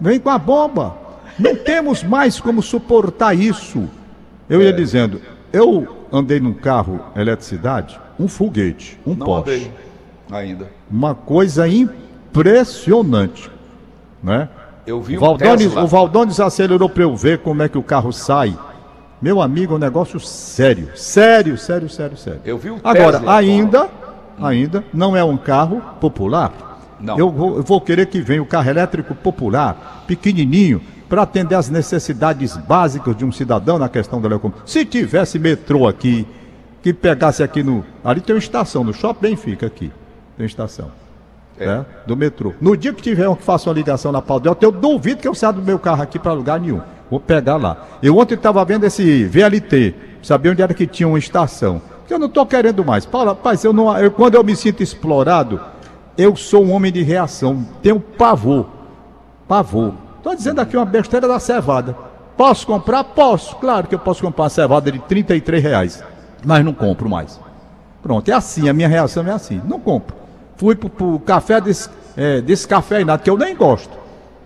Vem 0.00 0.18
com 0.20 0.30
a 0.30 0.38
bomba. 0.38 0.96
Não 1.38 1.56
temos 1.56 2.02
mais 2.02 2.38
como 2.40 2.62
suportar 2.62 3.34
isso. 3.36 3.88
Eu 4.48 4.60
ia 4.62 4.72
dizendo, 4.72 5.20
eu 5.52 6.06
andei 6.12 6.38
num 6.40 6.52
carro 6.52 7.00
eletricidade, 7.16 7.98
um 8.18 8.28
foguete, 8.28 8.98
um 9.06 9.14
Não 9.14 9.24
Porsche. 9.26 9.50
andei 9.50 9.72
ainda. 10.30 10.68
Uma 10.90 11.14
coisa 11.14 11.66
impressionante, 11.68 13.50
né? 14.22 14.48
Eu 14.86 15.00
vi 15.00 15.16
Valdones, 15.16 15.66
Tesla. 15.66 15.84
o 15.84 15.86
Valdones 15.86 16.40
acelerou 16.40 16.88
para 16.88 17.04
eu 17.04 17.16
ver 17.16 17.38
como 17.38 17.62
é 17.62 17.68
que 17.68 17.78
o 17.78 17.82
carro 17.82 18.12
sai. 18.12 18.56
Meu 19.20 19.40
amigo, 19.40 19.74
é 19.74 19.76
um 19.76 19.80
negócio 19.80 20.18
sério, 20.18 20.90
sério, 20.96 21.56
sério, 21.56 21.88
sério, 21.88 22.16
sério. 22.16 22.40
Eu 22.44 22.58
vi 22.58 22.70
o 22.70 22.80
Agora, 22.82 23.18
Tesla, 23.18 23.36
ainda, 23.36 23.88
ainda 24.40 24.84
não 24.92 25.16
é 25.16 25.22
um 25.22 25.36
carro 25.36 25.80
popular. 26.00 26.52
Não. 27.00 27.18
Eu 27.18 27.30
vou, 27.30 27.56
eu 27.56 27.62
vou 27.62 27.80
querer 27.80 28.06
que 28.06 28.20
venha 28.20 28.42
o 28.42 28.46
carro 28.46 28.68
elétrico 28.70 29.14
popular, 29.14 30.04
pequenininho, 30.06 30.80
para 31.08 31.22
atender 31.22 31.54
às 31.54 31.68
necessidades 31.68 32.56
básicas 32.56 33.16
de 33.16 33.24
um 33.24 33.30
cidadão 33.30 33.78
na 33.78 33.88
questão 33.88 34.20
da 34.20 34.28
locomoção. 34.28 34.66
Se 34.66 34.84
tivesse 34.84 35.38
metrô 35.38 35.86
aqui, 35.86 36.26
que 36.82 36.92
pegasse 36.92 37.42
aqui 37.42 37.62
no. 37.62 37.84
Ali 38.04 38.20
tem 38.20 38.34
uma 38.34 38.40
estação, 38.40 38.82
no 38.82 38.92
Shopping 38.92 39.28
Benfica 39.28 39.66
aqui. 39.66 39.92
Tem 40.36 40.46
estação. 40.46 40.90
É. 41.62 41.66
né, 41.66 41.86
do 42.06 42.16
metrô. 42.16 42.52
No 42.60 42.76
dia 42.76 42.92
que 42.92 43.02
tiver 43.02 43.28
um 43.28 43.34
que 43.34 43.42
faça 43.42 43.68
uma 43.68 43.74
ligação 43.74 44.12
na 44.12 44.20
Pau 44.20 44.40
Delta, 44.40 44.64
eu 44.64 44.72
duvido 44.72 45.20
que 45.20 45.28
eu 45.28 45.34
saia 45.34 45.52
do 45.52 45.62
meu 45.62 45.78
carro 45.78 46.02
aqui 46.02 46.18
para 46.18 46.32
lugar 46.32 46.60
nenhum. 46.60 46.80
Vou 47.10 47.20
pegar 47.20 47.56
lá. 47.56 47.76
Eu 48.02 48.16
ontem 48.16 48.34
estava 48.34 48.64
vendo 48.64 48.84
esse 48.84 49.24
VLT, 49.24 49.94
sabia 50.22 50.52
onde 50.52 50.62
era 50.62 50.72
que 50.72 50.86
tinha 50.86 51.06
uma 51.06 51.18
estação. 51.18 51.80
Que 52.06 52.14
eu 52.14 52.18
não 52.18 52.26
estou 52.26 52.44
querendo 52.46 52.84
mais. 52.84 53.04
Paulo, 53.04 53.28
rapaz, 53.28 53.62
eu 53.64 53.72
não, 53.72 53.96
eu, 53.98 54.10
quando 54.10 54.34
eu 54.34 54.42
me 54.42 54.56
sinto 54.56 54.82
explorado, 54.82 55.60
eu 56.16 56.34
sou 56.36 56.64
um 56.64 56.72
homem 56.72 56.92
de 56.92 57.02
reação. 57.02 57.66
Tenho 57.82 58.00
pavor. 58.00 58.66
Pavor. 59.46 59.94
Estou 60.18 60.34
dizendo 60.34 60.60
aqui 60.60 60.76
uma 60.76 60.86
besteira 60.86 61.26
da 61.26 61.38
cevada. 61.38 61.96
Posso 62.36 62.66
comprar? 62.66 63.04
Posso. 63.04 63.56
Claro 63.56 63.86
que 63.86 63.94
eu 63.94 63.98
posso 63.98 64.22
comprar 64.22 64.44
uma 64.44 64.50
cevada 64.50 64.90
de 64.90 64.98
33 65.00 65.62
reais. 65.62 66.04
Mas 66.44 66.64
não 66.64 66.72
compro 66.72 67.08
mais. 67.08 67.38
Pronto, 68.02 68.28
é 68.28 68.32
assim, 68.32 68.68
a 68.68 68.72
minha 68.72 68.88
reação 68.88 69.26
é 69.26 69.30
assim. 69.30 69.60
Não 69.64 69.78
compro. 69.78 70.16
Fui 70.62 70.76
pro, 70.76 70.88
pro 70.88 71.18
café 71.18 71.60
desse, 71.60 71.88
é, 72.16 72.40
descafeinado, 72.40 73.20
que 73.24 73.28
eu 73.28 73.36
nem 73.36 73.56
gosto. 73.56 73.90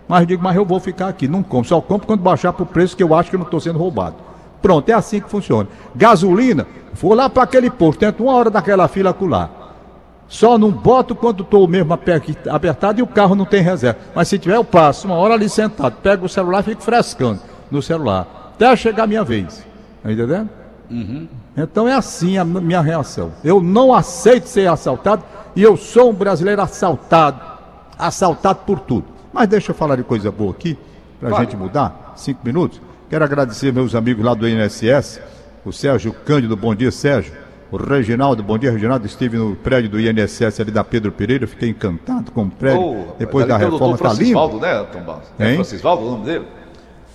Mas 0.09 0.27
digo, 0.27 0.43
mas 0.43 0.57
eu 0.57 0.65
vou 0.65 0.81
ficar 0.81 1.09
aqui. 1.09 1.29
Não 1.29 1.43
compro, 1.43 1.69
só 1.69 1.79
compro 1.79 2.07
quando 2.07 2.21
baixar 2.21 2.55
pro 2.55 2.65
preço 2.65 2.97
que 2.97 3.03
eu 3.03 3.15
acho 3.15 3.29
que 3.29 3.37
eu 3.37 3.39
não 3.39 3.45
estou 3.45 3.61
sendo 3.61 3.79
roubado. 3.79 4.17
Pronto, 4.63 4.89
é 4.89 4.95
assim 4.95 5.21
que 5.21 5.29
funciona. 5.29 5.69
Gasolina, 5.95 6.67
vou 6.95 7.13
lá 7.13 7.29
para 7.29 7.43
aquele 7.43 7.69
posto, 7.69 7.99
tento 7.99 8.23
uma 8.23 8.33
hora 8.33 8.49
daquela 8.49 8.89
fila 8.89 9.11
acular. 9.11 9.51
Só 10.27 10.57
não 10.57 10.71
boto 10.71 11.15
quando 11.15 11.43
estou 11.43 11.69
mesmo 11.69 11.93
aper- 11.93 12.23
apertado 12.49 12.99
e 12.99 13.03
o 13.03 13.07
carro 13.07 13.35
não 13.35 13.45
tem 13.45 13.61
reserva. 13.61 13.99
Mas 14.15 14.29
se 14.29 14.39
tiver, 14.39 14.57
eu 14.57 14.65
passo 14.65 15.07
uma 15.07 15.17
hora 15.17 15.35
ali 15.35 15.51
sentado, 15.51 15.97
pego 16.03 16.25
o 16.25 16.31
celular 16.31 16.61
e 16.61 16.63
fico 16.63 16.83
frescando 16.83 17.41
no 17.71 17.83
celular. 17.83 18.53
Até 18.55 18.75
chegar 18.75 19.05
a 19.05 19.07
minha 19.07 19.23
vez. 19.23 19.63
Tá 20.03 20.11
entendendo? 20.11 20.49
Então 21.57 21.89
é 21.89 21.95
assim 21.95 22.37
a 22.39 22.45
minha 22.45 22.81
reação. 22.81 23.33
Eu 23.43 23.61
não 23.63 23.95
aceito 23.95 24.47
ser 24.47 24.69
assaltado 24.69 25.23
e 25.55 25.63
eu 25.63 25.77
sou 25.77 26.11
um 26.11 26.15
brasileiro 26.15 26.61
assaltado. 26.61 27.41
Assaltado 27.99 28.61
por 28.67 28.79
tudo. 28.81 29.05
Mas 29.33 29.49
deixa 29.49 29.71
eu 29.71 29.75
falar 29.75 29.97
de 29.97 30.03
coisa 30.03 30.31
boa 30.31 30.51
aqui, 30.51 30.79
pra 31.19 31.31
Fale. 31.31 31.45
gente 31.45 31.57
mudar. 31.57 32.13
Cinco 32.17 32.41
minutos. 32.45 32.81
Quero 33.09 33.25
agradecer 33.25 33.73
meus 33.73 33.95
amigos 33.95 34.25
lá 34.25 34.35
do 34.35 34.47
INSS, 34.49 35.21
o 35.65 35.73
Sérgio 35.73 36.13
Cândido, 36.13 36.57
bom 36.57 36.75
dia, 36.75 36.91
Sérgio. 36.91 37.33
O 37.71 37.77
Reginaldo, 37.77 38.43
bom 38.43 38.57
dia, 38.59 38.71
Reginaldo. 38.71 39.07
Estive 39.07 39.37
no 39.39 39.57
prédio 39.57 39.91
do 39.91 40.01
INSS 40.01 40.61
ali 40.61 40.71
da 40.71 40.85
Pedro 40.85 41.11
Pereira, 41.11 41.47
fiquei 41.47 41.69
encantado 41.71 42.31
com 42.33 42.45
o 42.45 42.51
prédio. 42.51 42.81
Ô, 42.81 43.07
Depois 43.19 43.47
da 43.47 43.57
reforma, 43.57 43.79
doutor 43.79 43.99
tá 43.99 44.09
lindo. 44.13 44.17
Francisvaldo, 44.17 44.61
né, 44.61 44.87
Tom 44.93 45.01
Barros? 45.03 45.25
É 45.39 45.49
Hein? 45.49 45.55
Francisvaldo 45.57 46.07
o 46.07 46.11
nome 46.13 46.25
dele? 46.27 46.45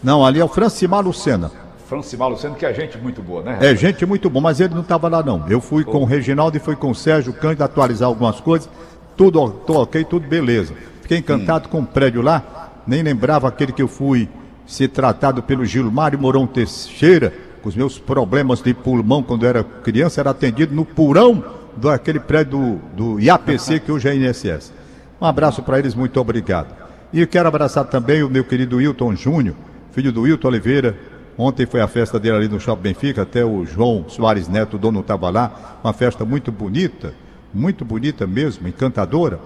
Não, 0.03 0.25
ali 0.25 0.39
é 0.39 0.43
o 0.43 0.47
Francimar 0.47 1.01
Lucena. 1.03 1.51
Francimar 1.91 2.29
Luciano, 2.29 2.55
que 2.55 2.65
é 2.65 2.73
gente 2.73 2.97
muito 2.97 3.21
boa, 3.21 3.43
né? 3.43 3.57
É, 3.59 3.75
gente 3.75 4.05
muito 4.05 4.29
bom, 4.29 4.39
mas 4.39 4.61
ele 4.61 4.73
não 4.73 4.79
estava 4.79 5.09
lá 5.09 5.21
não. 5.21 5.45
Eu 5.49 5.59
fui 5.59 5.83
com 5.83 5.97
o 5.97 6.05
Reginaldo 6.05 6.55
e 6.55 6.59
fui 6.61 6.73
com 6.73 6.89
o 6.89 6.95
Sérgio 6.95 7.33
Cândido 7.33 7.65
atualizar 7.65 8.07
algumas 8.07 8.39
coisas. 8.39 8.69
Tudo 9.17 9.41
ok, 9.67 10.05
tudo 10.05 10.25
beleza. 10.25 10.73
Fiquei 11.01 11.17
encantado 11.17 11.67
com 11.67 11.81
o 11.81 11.85
prédio 11.85 12.21
lá. 12.21 12.71
Nem 12.87 13.03
lembrava 13.03 13.49
aquele 13.49 13.73
que 13.73 13.81
eu 13.81 13.89
fui 13.89 14.29
ser 14.65 14.87
tratado 14.87 15.43
pelo 15.43 15.65
Gilmário 15.65 16.17
Mourão 16.17 16.47
Teixeira, 16.47 17.33
com 17.61 17.67
os 17.67 17.75
meus 17.75 17.99
problemas 17.99 18.61
de 18.61 18.73
pulmão 18.73 19.21
quando 19.21 19.43
eu 19.43 19.49
era 19.49 19.61
criança, 19.61 20.21
era 20.21 20.29
atendido 20.29 20.73
no 20.73 20.85
purão 20.85 21.43
daquele 21.75 22.21
prédio 22.21 22.79
do, 22.95 23.15
do 23.15 23.19
IAPC, 23.19 23.81
que 23.81 23.91
hoje 23.91 24.07
é 24.07 24.15
INSS. 24.15 24.71
Um 25.19 25.25
abraço 25.25 25.61
para 25.61 25.77
eles, 25.77 25.93
muito 25.93 26.21
obrigado. 26.21 26.73
E 27.11 27.27
quero 27.27 27.49
abraçar 27.49 27.83
também 27.83 28.23
o 28.23 28.29
meu 28.29 28.45
querido 28.45 28.77
Wilton 28.77 29.13
Júnior, 29.13 29.55
filho 29.91 30.13
do 30.13 30.21
Wilton 30.21 30.47
Oliveira. 30.47 31.10
Ontem 31.37 31.65
foi 31.65 31.81
a 31.81 31.87
festa 31.87 32.19
dele 32.19 32.37
ali 32.37 32.47
no 32.47 32.59
Shopping 32.59 32.81
Benfica, 32.83 33.21
até 33.23 33.43
o 33.43 33.65
João 33.65 34.05
Soares 34.07 34.47
Neto, 34.47 34.75
o 34.75 34.79
dono, 34.79 34.99
estava 34.99 35.29
lá. 35.29 35.79
Uma 35.83 35.93
festa 35.93 36.25
muito 36.25 36.51
bonita, 36.51 37.13
muito 37.53 37.83
bonita 37.85 38.27
mesmo, 38.27 38.67
encantadora, 38.67 39.39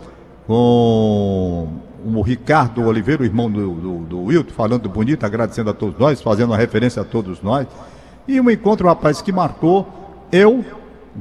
com 0.47 1.67
o 2.05 2.21
Ricardo 2.21 2.83
Oliveira, 2.83 3.23
o 3.23 3.25
irmão 3.25 3.49
do, 3.49 3.73
do, 3.73 3.97
do 3.99 4.23
Wilton, 4.25 4.51
falando 4.53 4.87
bonito, 4.89 5.25
agradecendo 5.25 5.69
a 5.69 5.73
todos 5.73 5.97
nós, 5.99 6.21
fazendo 6.21 6.49
uma 6.51 6.57
referência 6.57 7.01
a 7.01 7.05
todos 7.05 7.41
nós. 7.41 7.67
E 8.27 8.39
um 8.39 8.49
encontro, 8.49 8.87
rapaz, 8.87 9.21
que 9.21 9.31
marcou 9.31 9.87
eu, 10.31 10.63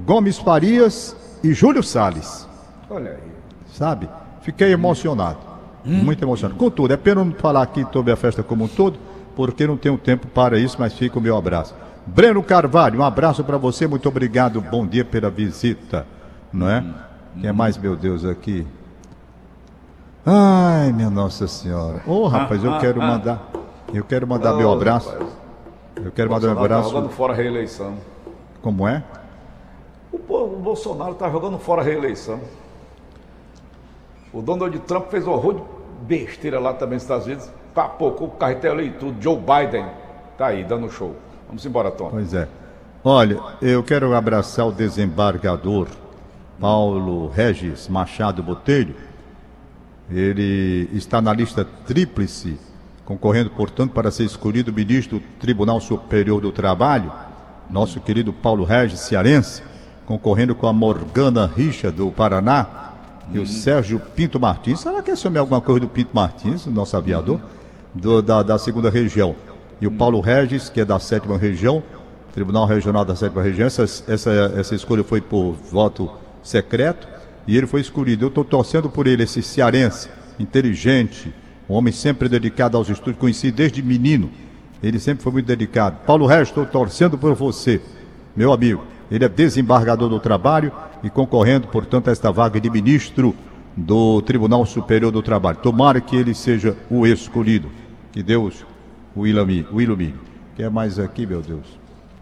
Gomes 0.07 0.39
Farias 0.39 1.17
e 1.43 1.53
Júlio 1.53 1.83
Salles 1.83 2.49
Olha 2.91 3.11
aí. 3.13 3.19
sabe? 3.73 4.09
Fiquei 4.43 4.73
emocionado, 4.73 5.39
muito 5.85 6.23
emocionado. 6.23 6.59
Contudo, 6.59 6.93
é 6.93 6.97
pena 6.97 7.25
não 7.25 7.33
falar 7.33 7.63
aqui 7.63 7.87
sobre 7.93 8.13
a 8.13 8.17
festa 8.17 8.43
como 8.43 8.65
um 8.65 8.69
todo, 8.69 8.99
porque 9.35 9.67
não 9.67 9.77
tenho 9.77 9.99
tempo 9.99 10.27
para 10.27 10.59
isso, 10.59 10.77
mas 10.79 10.95
fica 10.95 11.19
o 11.19 11.23
meu 11.23 11.37
abraço. 11.37 11.75
Breno 12.07 12.43
Carvalho, 12.43 13.01
um 13.01 13.05
abraço 13.05 13.43
para 13.43 13.57
você, 13.57 13.87
muito 13.87 14.09
obrigado, 14.09 14.61
bom 14.61 14.87
dia 14.87 15.05
pela 15.05 15.31
visita, 15.31 16.07
não 16.53 16.69
é? 16.69 16.85
Quem 17.41 17.49
é 17.49 17.53
mais, 17.53 17.79
meu 17.79 17.97
Deus, 17.97 18.25
aqui? 18.25 18.67
Ai, 20.25 20.93
minha 20.93 21.11
Nossa 21.11 21.47
Senhora. 21.49 22.03
Ô, 22.07 22.27
rapaz, 22.27 22.63
eu 22.63 22.79
quero 22.79 23.01
mandar, 23.01 23.51
eu 23.93 24.05
quero 24.05 24.27
mandar 24.27 24.55
meu 24.55 24.73
abraço, 24.73 25.15
eu 25.97 26.13
quero 26.13 26.31
mandar 26.31 26.49
meu 26.49 26.57
tá 26.57 26.63
jogando 26.63 26.97
abraço, 26.97 27.17
fora 27.17 27.33
a 27.33 27.37
reeleição. 27.37 27.97
como 28.63 28.87
é? 28.87 29.03
O, 30.13 30.57
Bolsonaro 30.59 31.15
tá 31.15 31.29
jogando 31.29 31.59
fora 31.59 31.83
a 31.83 31.85
reeleição. 31.85 32.41
O 34.33 34.41
Donald 34.41 34.79
Trump 34.81 35.09
fez 35.11 35.27
um 35.27 35.33
horror 35.33 35.55
de 35.55 35.63
besteira 36.07 36.59
lá 36.59 36.73
também 36.73 36.95
nos 36.95 37.03
Estados 37.03 37.27
Unidos, 37.27 37.51
papocou 37.75 38.29
o 38.29 38.31
carretel 38.31 38.81
e 38.81 38.91
tudo. 38.91 39.21
Joe 39.21 39.37
Biden 39.37 39.87
tá 40.39 40.47
aí, 40.47 40.65
dando 40.65 40.91
show. 40.91 41.17
Vamos 41.47 41.65
embora, 41.67 41.91
Tom. 41.91 42.11
Pois 42.11 42.33
é. 42.33 42.49
Olha, 43.03 43.39
eu 43.61 43.83
quero 43.83 44.15
abraçar 44.15 44.67
o 44.67 44.73
desembargador 44.73 45.89
Paulo 46.59 47.29
Regis 47.29 47.89
Machado 47.89 48.43
Botelho. 48.43 48.95
Ele 50.11 50.89
está 50.93 51.21
na 51.21 51.33
lista 51.33 51.67
tríplice, 51.87 52.59
concorrendo, 53.05 53.51
portanto, 53.51 53.93
para 53.93 54.11
ser 54.11 54.25
escolhido 54.25 54.73
ministro 54.73 55.19
do 55.19 55.27
Tribunal 55.39 55.81
Superior 55.81 56.41
do 56.41 56.53
Trabalho. 56.53 57.13
Nosso 57.69 58.01
querido 58.01 58.33
Paulo 58.33 58.65
Regis 58.65 59.01
Cearense, 59.01 59.63
concorrendo 60.07 60.55
com 60.55 60.67
a 60.67 60.73
Morgana 60.73 61.47
Richa 61.47 61.91
do 61.91 62.11
Paraná 62.11 62.93
e 63.33 63.39
o 63.39 63.47
Sérgio 63.47 63.99
Pinto 63.99 64.39
Martins. 64.39 64.81
Será 64.81 65.03
que 65.03 65.11
esse 65.11 65.27
homem 65.27 65.39
é 65.39 65.41
alguma 65.41 65.61
coisa 65.61 65.81
do 65.81 65.89
Pinto 65.89 66.11
Martins, 66.15 66.67
o 66.67 66.71
nosso 66.71 66.97
aviador, 66.97 67.41
do- 67.95 68.21
da, 68.23 68.43
da 68.43 68.59
segunda 68.59 68.91
região? 68.91 69.35
E 69.81 69.87
o 69.87 69.91
Paulo 69.91 70.21
Regis, 70.21 70.69
que 70.69 70.81
é 70.81 70.85
da 70.85 70.99
sétima 70.99 71.37
região, 71.37 71.83
Tribunal 72.33 72.67
Regional 72.67 73.05
da 73.05 73.15
Sétima 73.15 73.43
Região. 73.43 73.67
Essa, 73.67 73.83
essa, 73.85 74.31
essa 74.57 74.75
escolha 74.75 75.05
foi 75.05 75.21
por 75.21 75.53
voto 75.71 76.11
secreto 76.43 77.07
e 77.47 77.57
ele 77.57 77.67
foi 77.67 77.81
escolhido. 77.81 78.25
Eu 78.25 78.29
estou 78.29 78.45
torcendo 78.45 78.89
por 78.91 79.07
ele, 79.07 79.23
esse 79.23 79.41
cearense, 79.43 80.09
inteligente, 80.39 81.33
um 81.69 81.75
homem 81.75 81.93
sempre 81.93 82.29
dedicado 82.29 82.77
aos 82.77 82.89
estudos, 82.89 83.19
conheci 83.21 83.51
desde 83.53 83.83
menino. 83.83 84.31
Ele 84.83 84.99
sempre 84.99 85.23
foi 85.23 85.33
muito 85.33 85.47
dedicado. 85.47 85.99
Paulo 86.07 86.27
Regis, 86.27 86.49
estou 86.49 86.67
torcendo 86.67 87.17
por 87.17 87.35
você, 87.35 87.81
meu 88.37 88.53
amigo. 88.53 88.83
Ele 89.11 89.25
é 89.25 89.29
desembargador 89.29 90.09
do 90.09 90.19
trabalho 90.19 90.73
e 91.03 91.11
concorrendo, 91.11 91.69
portanto, 91.69 92.09
a 92.09 92.13
esta 92.13 92.33
vaga 92.33 92.61
de 92.61 92.69
ministro 92.69 93.35
do 93.77 94.21
Tribunal 94.23 94.65
Superior 94.67 95.13
do 95.13 95.23
Trabalho. 95.23 95.59
Tomara 95.59 96.01
que 96.01 96.17
ele 96.17 96.35
seja 96.35 96.77
o 96.91 97.07
escolhido. 97.07 97.69
Que 98.15 98.23
Deus 98.23 98.65
o 99.17 99.27
ilumine. 99.27 99.67
O 99.73 99.81
ilumine. 99.81 100.15
Quer 100.55 100.71
mais 100.71 101.01
aqui, 101.01 101.27
meu 101.27 101.43
Deus? 101.43 101.67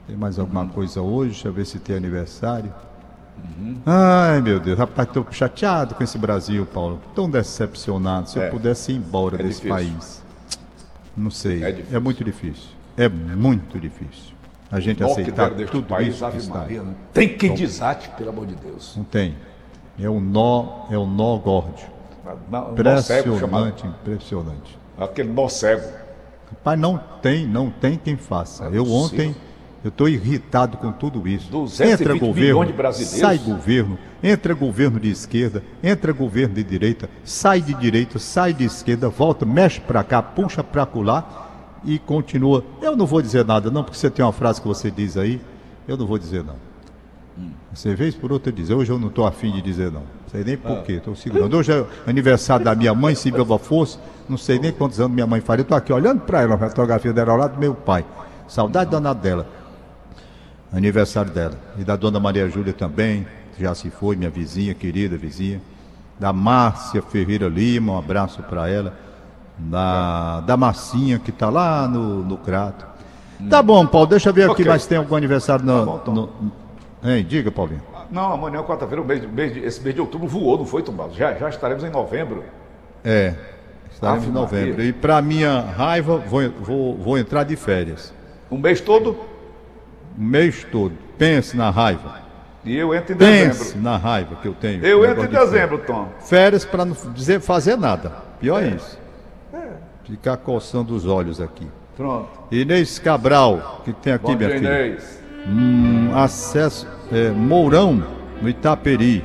Tem 0.06 0.16
mais 0.16 0.38
alguma 0.38 0.66
coisa 0.66 1.02
hoje? 1.02 1.32
Deixa 1.32 1.48
eu 1.48 1.52
ver 1.52 1.66
se 1.66 1.78
tem 1.78 1.94
aniversário. 1.94 2.72
Ai, 3.84 4.40
meu 4.40 4.58
Deus, 4.58 4.78
rapaz, 4.78 5.06
estou 5.06 5.26
chateado 5.30 5.94
com 5.94 6.02
esse 6.02 6.16
Brasil, 6.16 6.64
Paulo. 6.64 6.98
Tão 7.14 7.28
decepcionado. 7.28 8.30
Se 8.30 8.38
É. 8.40 8.46
eu 8.46 8.50
pudesse 8.50 8.90
ir 8.92 8.96
embora 8.96 9.34
É 9.34 9.38
desse 9.42 9.60
difícil. 9.60 9.68
país. 9.70 10.22
Não 11.14 11.30
sei. 11.30 11.62
É 11.62 11.84
É, 11.92 11.98
muito 11.98 12.24
difícil. 12.24 12.70
É 12.96 13.06
muito 13.10 13.78
difícil. 13.78 14.32
A 14.70 14.80
gente 14.80 15.04
aceitar 15.04 15.50
tudo 15.50 15.82
país, 15.82 16.14
isso 16.14 16.30
que 16.30 16.36
está. 16.38 16.58
Maria, 16.60 16.82
né? 16.82 16.94
Tem 17.12 17.28
que 17.36 17.50
desate, 17.50 18.08
pelo 18.16 18.30
amor 18.30 18.46
de 18.46 18.54
Deus. 18.54 18.94
Não 18.96 19.04
tem. 19.04 19.34
É 20.00 20.08
um 20.08 20.20
nó, 20.20 20.86
é 20.90 20.96
um 20.96 21.06
nó 21.06 21.36
górdio. 21.36 21.86
Impressionante, 22.70 23.86
impressionante. 23.86 24.78
Aquele 24.98 25.30
nó 25.30 25.48
cego. 25.48 25.86
Rapaz, 26.50 26.78
não 26.78 26.98
tem, 27.22 27.46
não 27.46 27.70
tem 27.70 27.96
quem 27.96 28.16
faça. 28.16 28.66
É 28.66 28.78
eu 28.78 28.90
ontem, 28.90 29.34
eu 29.82 29.88
estou 29.88 30.08
irritado 30.08 30.76
com 30.76 30.92
tudo 30.92 31.26
isso. 31.26 31.50
220 31.50 32.34
milhões 32.34 32.68
de 32.68 32.74
brasileiros. 32.74 33.18
sai 33.18 33.38
governo, 33.38 33.98
entra 34.22 34.54
governo 34.54 35.00
de 35.00 35.10
esquerda, 35.10 35.62
entra 35.82 36.12
governo 36.12 36.54
de 36.54 36.62
direita, 36.62 37.08
sai 37.24 37.60
de 37.60 37.74
direita, 37.74 38.18
sai 38.18 38.52
de 38.52 38.64
esquerda, 38.64 39.08
volta, 39.08 39.46
mexe 39.46 39.80
para 39.80 40.04
cá, 40.04 40.22
puxa 40.22 40.62
para 40.62 40.84
colar 40.86 41.80
e 41.84 41.98
continua. 41.98 42.64
Eu 42.80 42.94
não 42.94 43.06
vou 43.06 43.22
dizer 43.22 43.44
nada 43.44 43.70
não, 43.70 43.82
porque 43.82 43.98
você 43.98 44.10
tem 44.10 44.24
uma 44.24 44.32
frase 44.32 44.60
que 44.60 44.68
você 44.68 44.90
diz 44.90 45.16
aí, 45.16 45.40
eu 45.88 45.96
não 45.96 46.06
vou 46.06 46.18
dizer 46.18 46.44
não. 46.44 46.71
Você 47.72 47.94
vez 47.94 48.14
por 48.14 48.30
outra 48.30 48.52
diz, 48.52 48.68
hoje 48.70 48.90
eu 48.92 48.98
não 48.98 49.08
estou 49.08 49.26
afim 49.26 49.50
de 49.52 49.62
dizer 49.62 49.90
não. 49.90 50.02
Sei 50.30 50.44
nem 50.44 50.54
Ah. 50.54 50.58
por 50.68 50.82
quê, 50.82 50.92
estou 50.94 51.16
segurando. 51.16 51.56
Hoje 51.56 51.72
é 51.72 51.84
aniversário 52.06 52.64
da 52.64 52.74
minha 52.74 52.94
mãe, 52.94 53.14
se 53.14 53.30
viva 53.30 53.58
força, 53.58 53.98
não 54.28 54.36
sei 54.36 54.58
nem 54.58 54.70
quantos 54.72 55.00
anos 55.00 55.12
minha 55.12 55.26
mãe 55.26 55.40
faria. 55.40 55.62
Estou 55.62 55.76
aqui 55.76 55.92
olhando 55.92 56.20
para 56.20 56.42
ela, 56.42 56.54
a 56.54 56.58
fotografia 56.58 57.12
dela 57.12 57.32
ao 57.32 57.38
lado 57.38 57.54
do 57.54 57.60
meu 57.60 57.74
pai. 57.74 58.04
Saudade 58.46 58.90
danada 58.90 59.18
dela. 59.20 59.46
Aniversário 60.72 61.30
dela. 61.32 61.54
E 61.78 61.84
da 61.84 61.96
dona 61.96 62.18
Maria 62.20 62.48
Júlia 62.48 62.72
também, 62.72 63.26
já 63.58 63.74
se 63.74 63.90
foi, 63.90 64.16
minha 64.16 64.30
vizinha, 64.30 64.74
querida 64.74 65.16
vizinha. 65.16 65.60
Da 66.18 66.32
Márcia 66.32 67.02
Ferreira 67.02 67.48
Lima, 67.48 67.92
um 67.94 67.98
abraço 67.98 68.42
para 68.42 68.68
ela. 68.68 68.94
Da, 69.58 70.40
da 70.40 70.56
Marcinha, 70.56 71.18
que 71.18 71.30
está 71.30 71.50
lá 71.50 71.86
no, 71.86 72.22
no 72.24 72.36
Crato. 72.38 72.86
Tá 73.50 73.62
bom, 73.62 73.86
Paulo, 73.86 74.06
deixa 74.06 74.28
eu 74.30 74.32
ver 74.32 74.44
aqui 74.44 74.52
Ok. 74.52 74.64
mais 74.66 74.82
se 74.82 74.88
tem 74.88 74.98
algum 74.98 75.14
aniversário 75.16 75.64
no. 75.64 75.78
Tá 75.80 75.84
bom, 75.84 75.98
Tom. 75.98 76.12
no- 76.14 76.52
Hein, 77.04 77.24
diga, 77.28 77.50
Paulinho. 77.50 77.82
Não, 78.10 78.32
amanhã 78.32 78.60
é 78.60 78.62
quarta-feira, 78.62 79.02
esse 79.64 79.80
mês 79.82 79.94
de 79.94 80.00
outubro 80.00 80.28
voou, 80.28 80.58
não 80.58 80.66
foi, 80.66 80.82
Tumbado? 80.82 81.14
Já, 81.14 81.34
já 81.34 81.48
estaremos 81.48 81.82
em 81.82 81.90
novembro. 81.90 82.44
É, 83.04 83.34
estaremos 83.90 84.26
em 84.26 84.30
novembro. 84.30 84.70
Maria. 84.76 84.84
E 84.88 84.92
para 84.92 85.20
minha 85.22 85.60
raiva, 85.60 86.18
vou, 86.18 86.48
vou, 86.50 86.96
vou 86.96 87.18
entrar 87.18 87.44
de 87.44 87.56
férias. 87.56 88.12
Um 88.50 88.58
mês 88.58 88.80
todo 88.80 89.16
O 90.16 90.20
mês 90.20 90.64
todo. 90.70 90.92
Pense 91.18 91.56
na 91.56 91.70
raiva. 91.70 92.20
e 92.64 92.76
eu 92.76 92.94
entro 92.94 93.14
em 93.14 93.16
Pense 93.16 93.58
dezembro. 93.74 93.82
na 93.82 93.96
raiva 93.96 94.36
que 94.36 94.46
eu 94.46 94.54
tenho. 94.54 94.84
Eu 94.84 95.04
entro 95.04 95.24
em 95.24 95.28
de 95.28 95.36
dezembro, 95.36 95.78
Tom. 95.78 96.08
Férias 96.20 96.64
para 96.64 96.84
não 96.84 96.94
dizer 97.14 97.40
fazer 97.40 97.76
nada. 97.76 98.12
Pior 98.38 98.62
isso. 98.62 98.98
Ficar 100.04 100.36
coçando 100.36 100.94
os 100.94 101.06
olhos 101.06 101.40
aqui. 101.40 101.66
Pronto. 101.96 102.28
Inês 102.50 102.98
Cabral, 102.98 103.80
que 103.84 103.92
tem 103.92 104.12
aqui, 104.12 104.24
Bom 104.32 104.36
minha 104.36 104.48
dia, 104.50 104.58
filha? 104.58 104.86
Inês. 104.86 105.21
Hum, 105.46 106.10
acesso. 106.14 106.86
é, 107.10 107.30
Mourão, 107.30 108.02
no 108.40 108.48
Itaperi. 108.48 109.24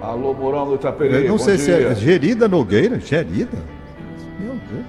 Alô, 0.00 0.34
Mourão 0.34 0.66
do 0.68 0.74
Itaperi. 0.74 1.24
Eu 1.24 1.28
não 1.30 1.38
sei 1.38 1.58
se 1.58 1.66
dia. 1.66 1.88
é 1.88 1.94
Gerida 1.94 2.46
Nogueira. 2.46 3.00
Gerida? 3.00 3.58
Meu 4.38 4.52
Deus. 4.52 4.84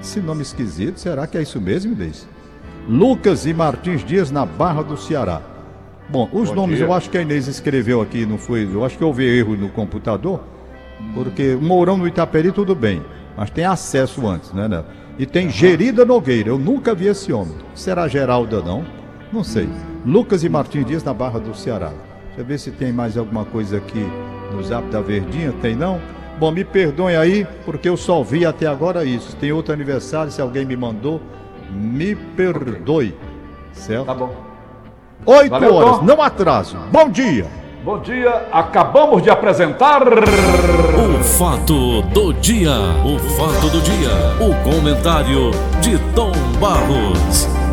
Esse 0.00 0.20
nome 0.20 0.42
esquisito, 0.42 0.98
será 0.98 1.26
que 1.26 1.36
é 1.36 1.42
isso 1.42 1.60
mesmo, 1.60 1.92
Inês? 1.92 2.28
Lucas 2.88 3.46
e 3.46 3.54
Martins 3.54 4.04
Dias 4.04 4.30
na 4.30 4.44
Barra 4.46 4.82
do 4.82 4.96
Ceará. 4.96 5.40
Bom, 6.08 6.28
os 6.32 6.50
Bom 6.50 6.54
nomes 6.56 6.76
dia. 6.76 6.86
eu 6.86 6.92
acho 6.92 7.08
que 7.10 7.16
a 7.18 7.22
Inês 7.22 7.48
escreveu 7.48 8.00
aqui, 8.00 8.26
não 8.26 8.36
foi? 8.38 8.64
Eu 8.70 8.84
acho 8.84 8.96
que 8.98 9.04
houve 9.04 9.24
erro 9.24 9.56
no 9.56 9.70
computador, 9.70 10.40
porque 11.14 11.56
Mourão 11.60 11.96
no 11.96 12.06
Itaperi 12.06 12.52
tudo 12.52 12.74
bem, 12.74 13.02
mas 13.36 13.48
tem 13.50 13.64
acesso 13.64 14.26
antes, 14.28 14.52
né? 14.52 14.68
né? 14.68 14.84
E 15.18 15.24
tem 15.24 15.48
Gerida 15.48 16.04
Nogueira, 16.04 16.50
eu 16.50 16.58
nunca 16.58 16.94
vi 16.94 17.06
esse 17.06 17.32
homem. 17.32 17.54
Será 17.74 18.06
Geralda 18.06 18.60
não? 18.60 18.84
Não 19.32 19.42
sei. 19.42 19.68
Lucas 20.04 20.44
e 20.44 20.48
Martins 20.48 20.86
Dias 20.86 21.02
na 21.02 21.14
Barra 21.14 21.40
do 21.40 21.54
Ceará. 21.54 21.90
Deixa 22.26 22.40
eu 22.40 22.44
ver 22.44 22.58
se 22.58 22.70
tem 22.70 22.92
mais 22.92 23.16
alguma 23.16 23.44
coisa 23.44 23.78
aqui 23.78 24.06
no 24.52 24.62
Zap 24.62 24.86
da 24.88 25.00
Verdinha, 25.00 25.52
tem 25.62 25.74
não? 25.74 26.00
Bom, 26.38 26.50
me 26.50 26.64
perdoem 26.64 27.16
aí, 27.16 27.46
porque 27.64 27.88
eu 27.88 27.96
só 27.96 28.22
vi 28.22 28.44
até 28.44 28.66
agora 28.66 29.04
isso. 29.04 29.36
Tem 29.36 29.52
outro 29.52 29.72
aniversário, 29.72 30.32
se 30.32 30.42
alguém 30.42 30.64
me 30.64 30.76
mandou, 30.76 31.20
me 31.70 32.14
perdoe. 32.14 33.16
Certo? 33.72 34.06
Tá 34.06 34.14
bom. 34.14 34.34
Oito 35.26 35.50
Valeu, 35.50 35.74
horas, 35.74 35.98
Tom. 35.98 36.04
não 36.04 36.20
atraso. 36.20 36.76
Bom 36.90 37.08
dia! 37.08 37.46
Bom 37.84 37.98
dia, 38.00 38.48
acabamos 38.50 39.22
de 39.22 39.28
apresentar. 39.28 40.02
O 40.08 41.22
fato 41.22 42.00
do 42.02 42.32
dia. 42.32 42.72
O 43.04 43.18
fato 43.18 43.68
do 43.68 43.80
dia. 43.82 44.10
O 44.40 44.54
comentário 44.64 45.50
de 45.82 45.98
Tom 46.14 46.32
Barros. 46.58 47.63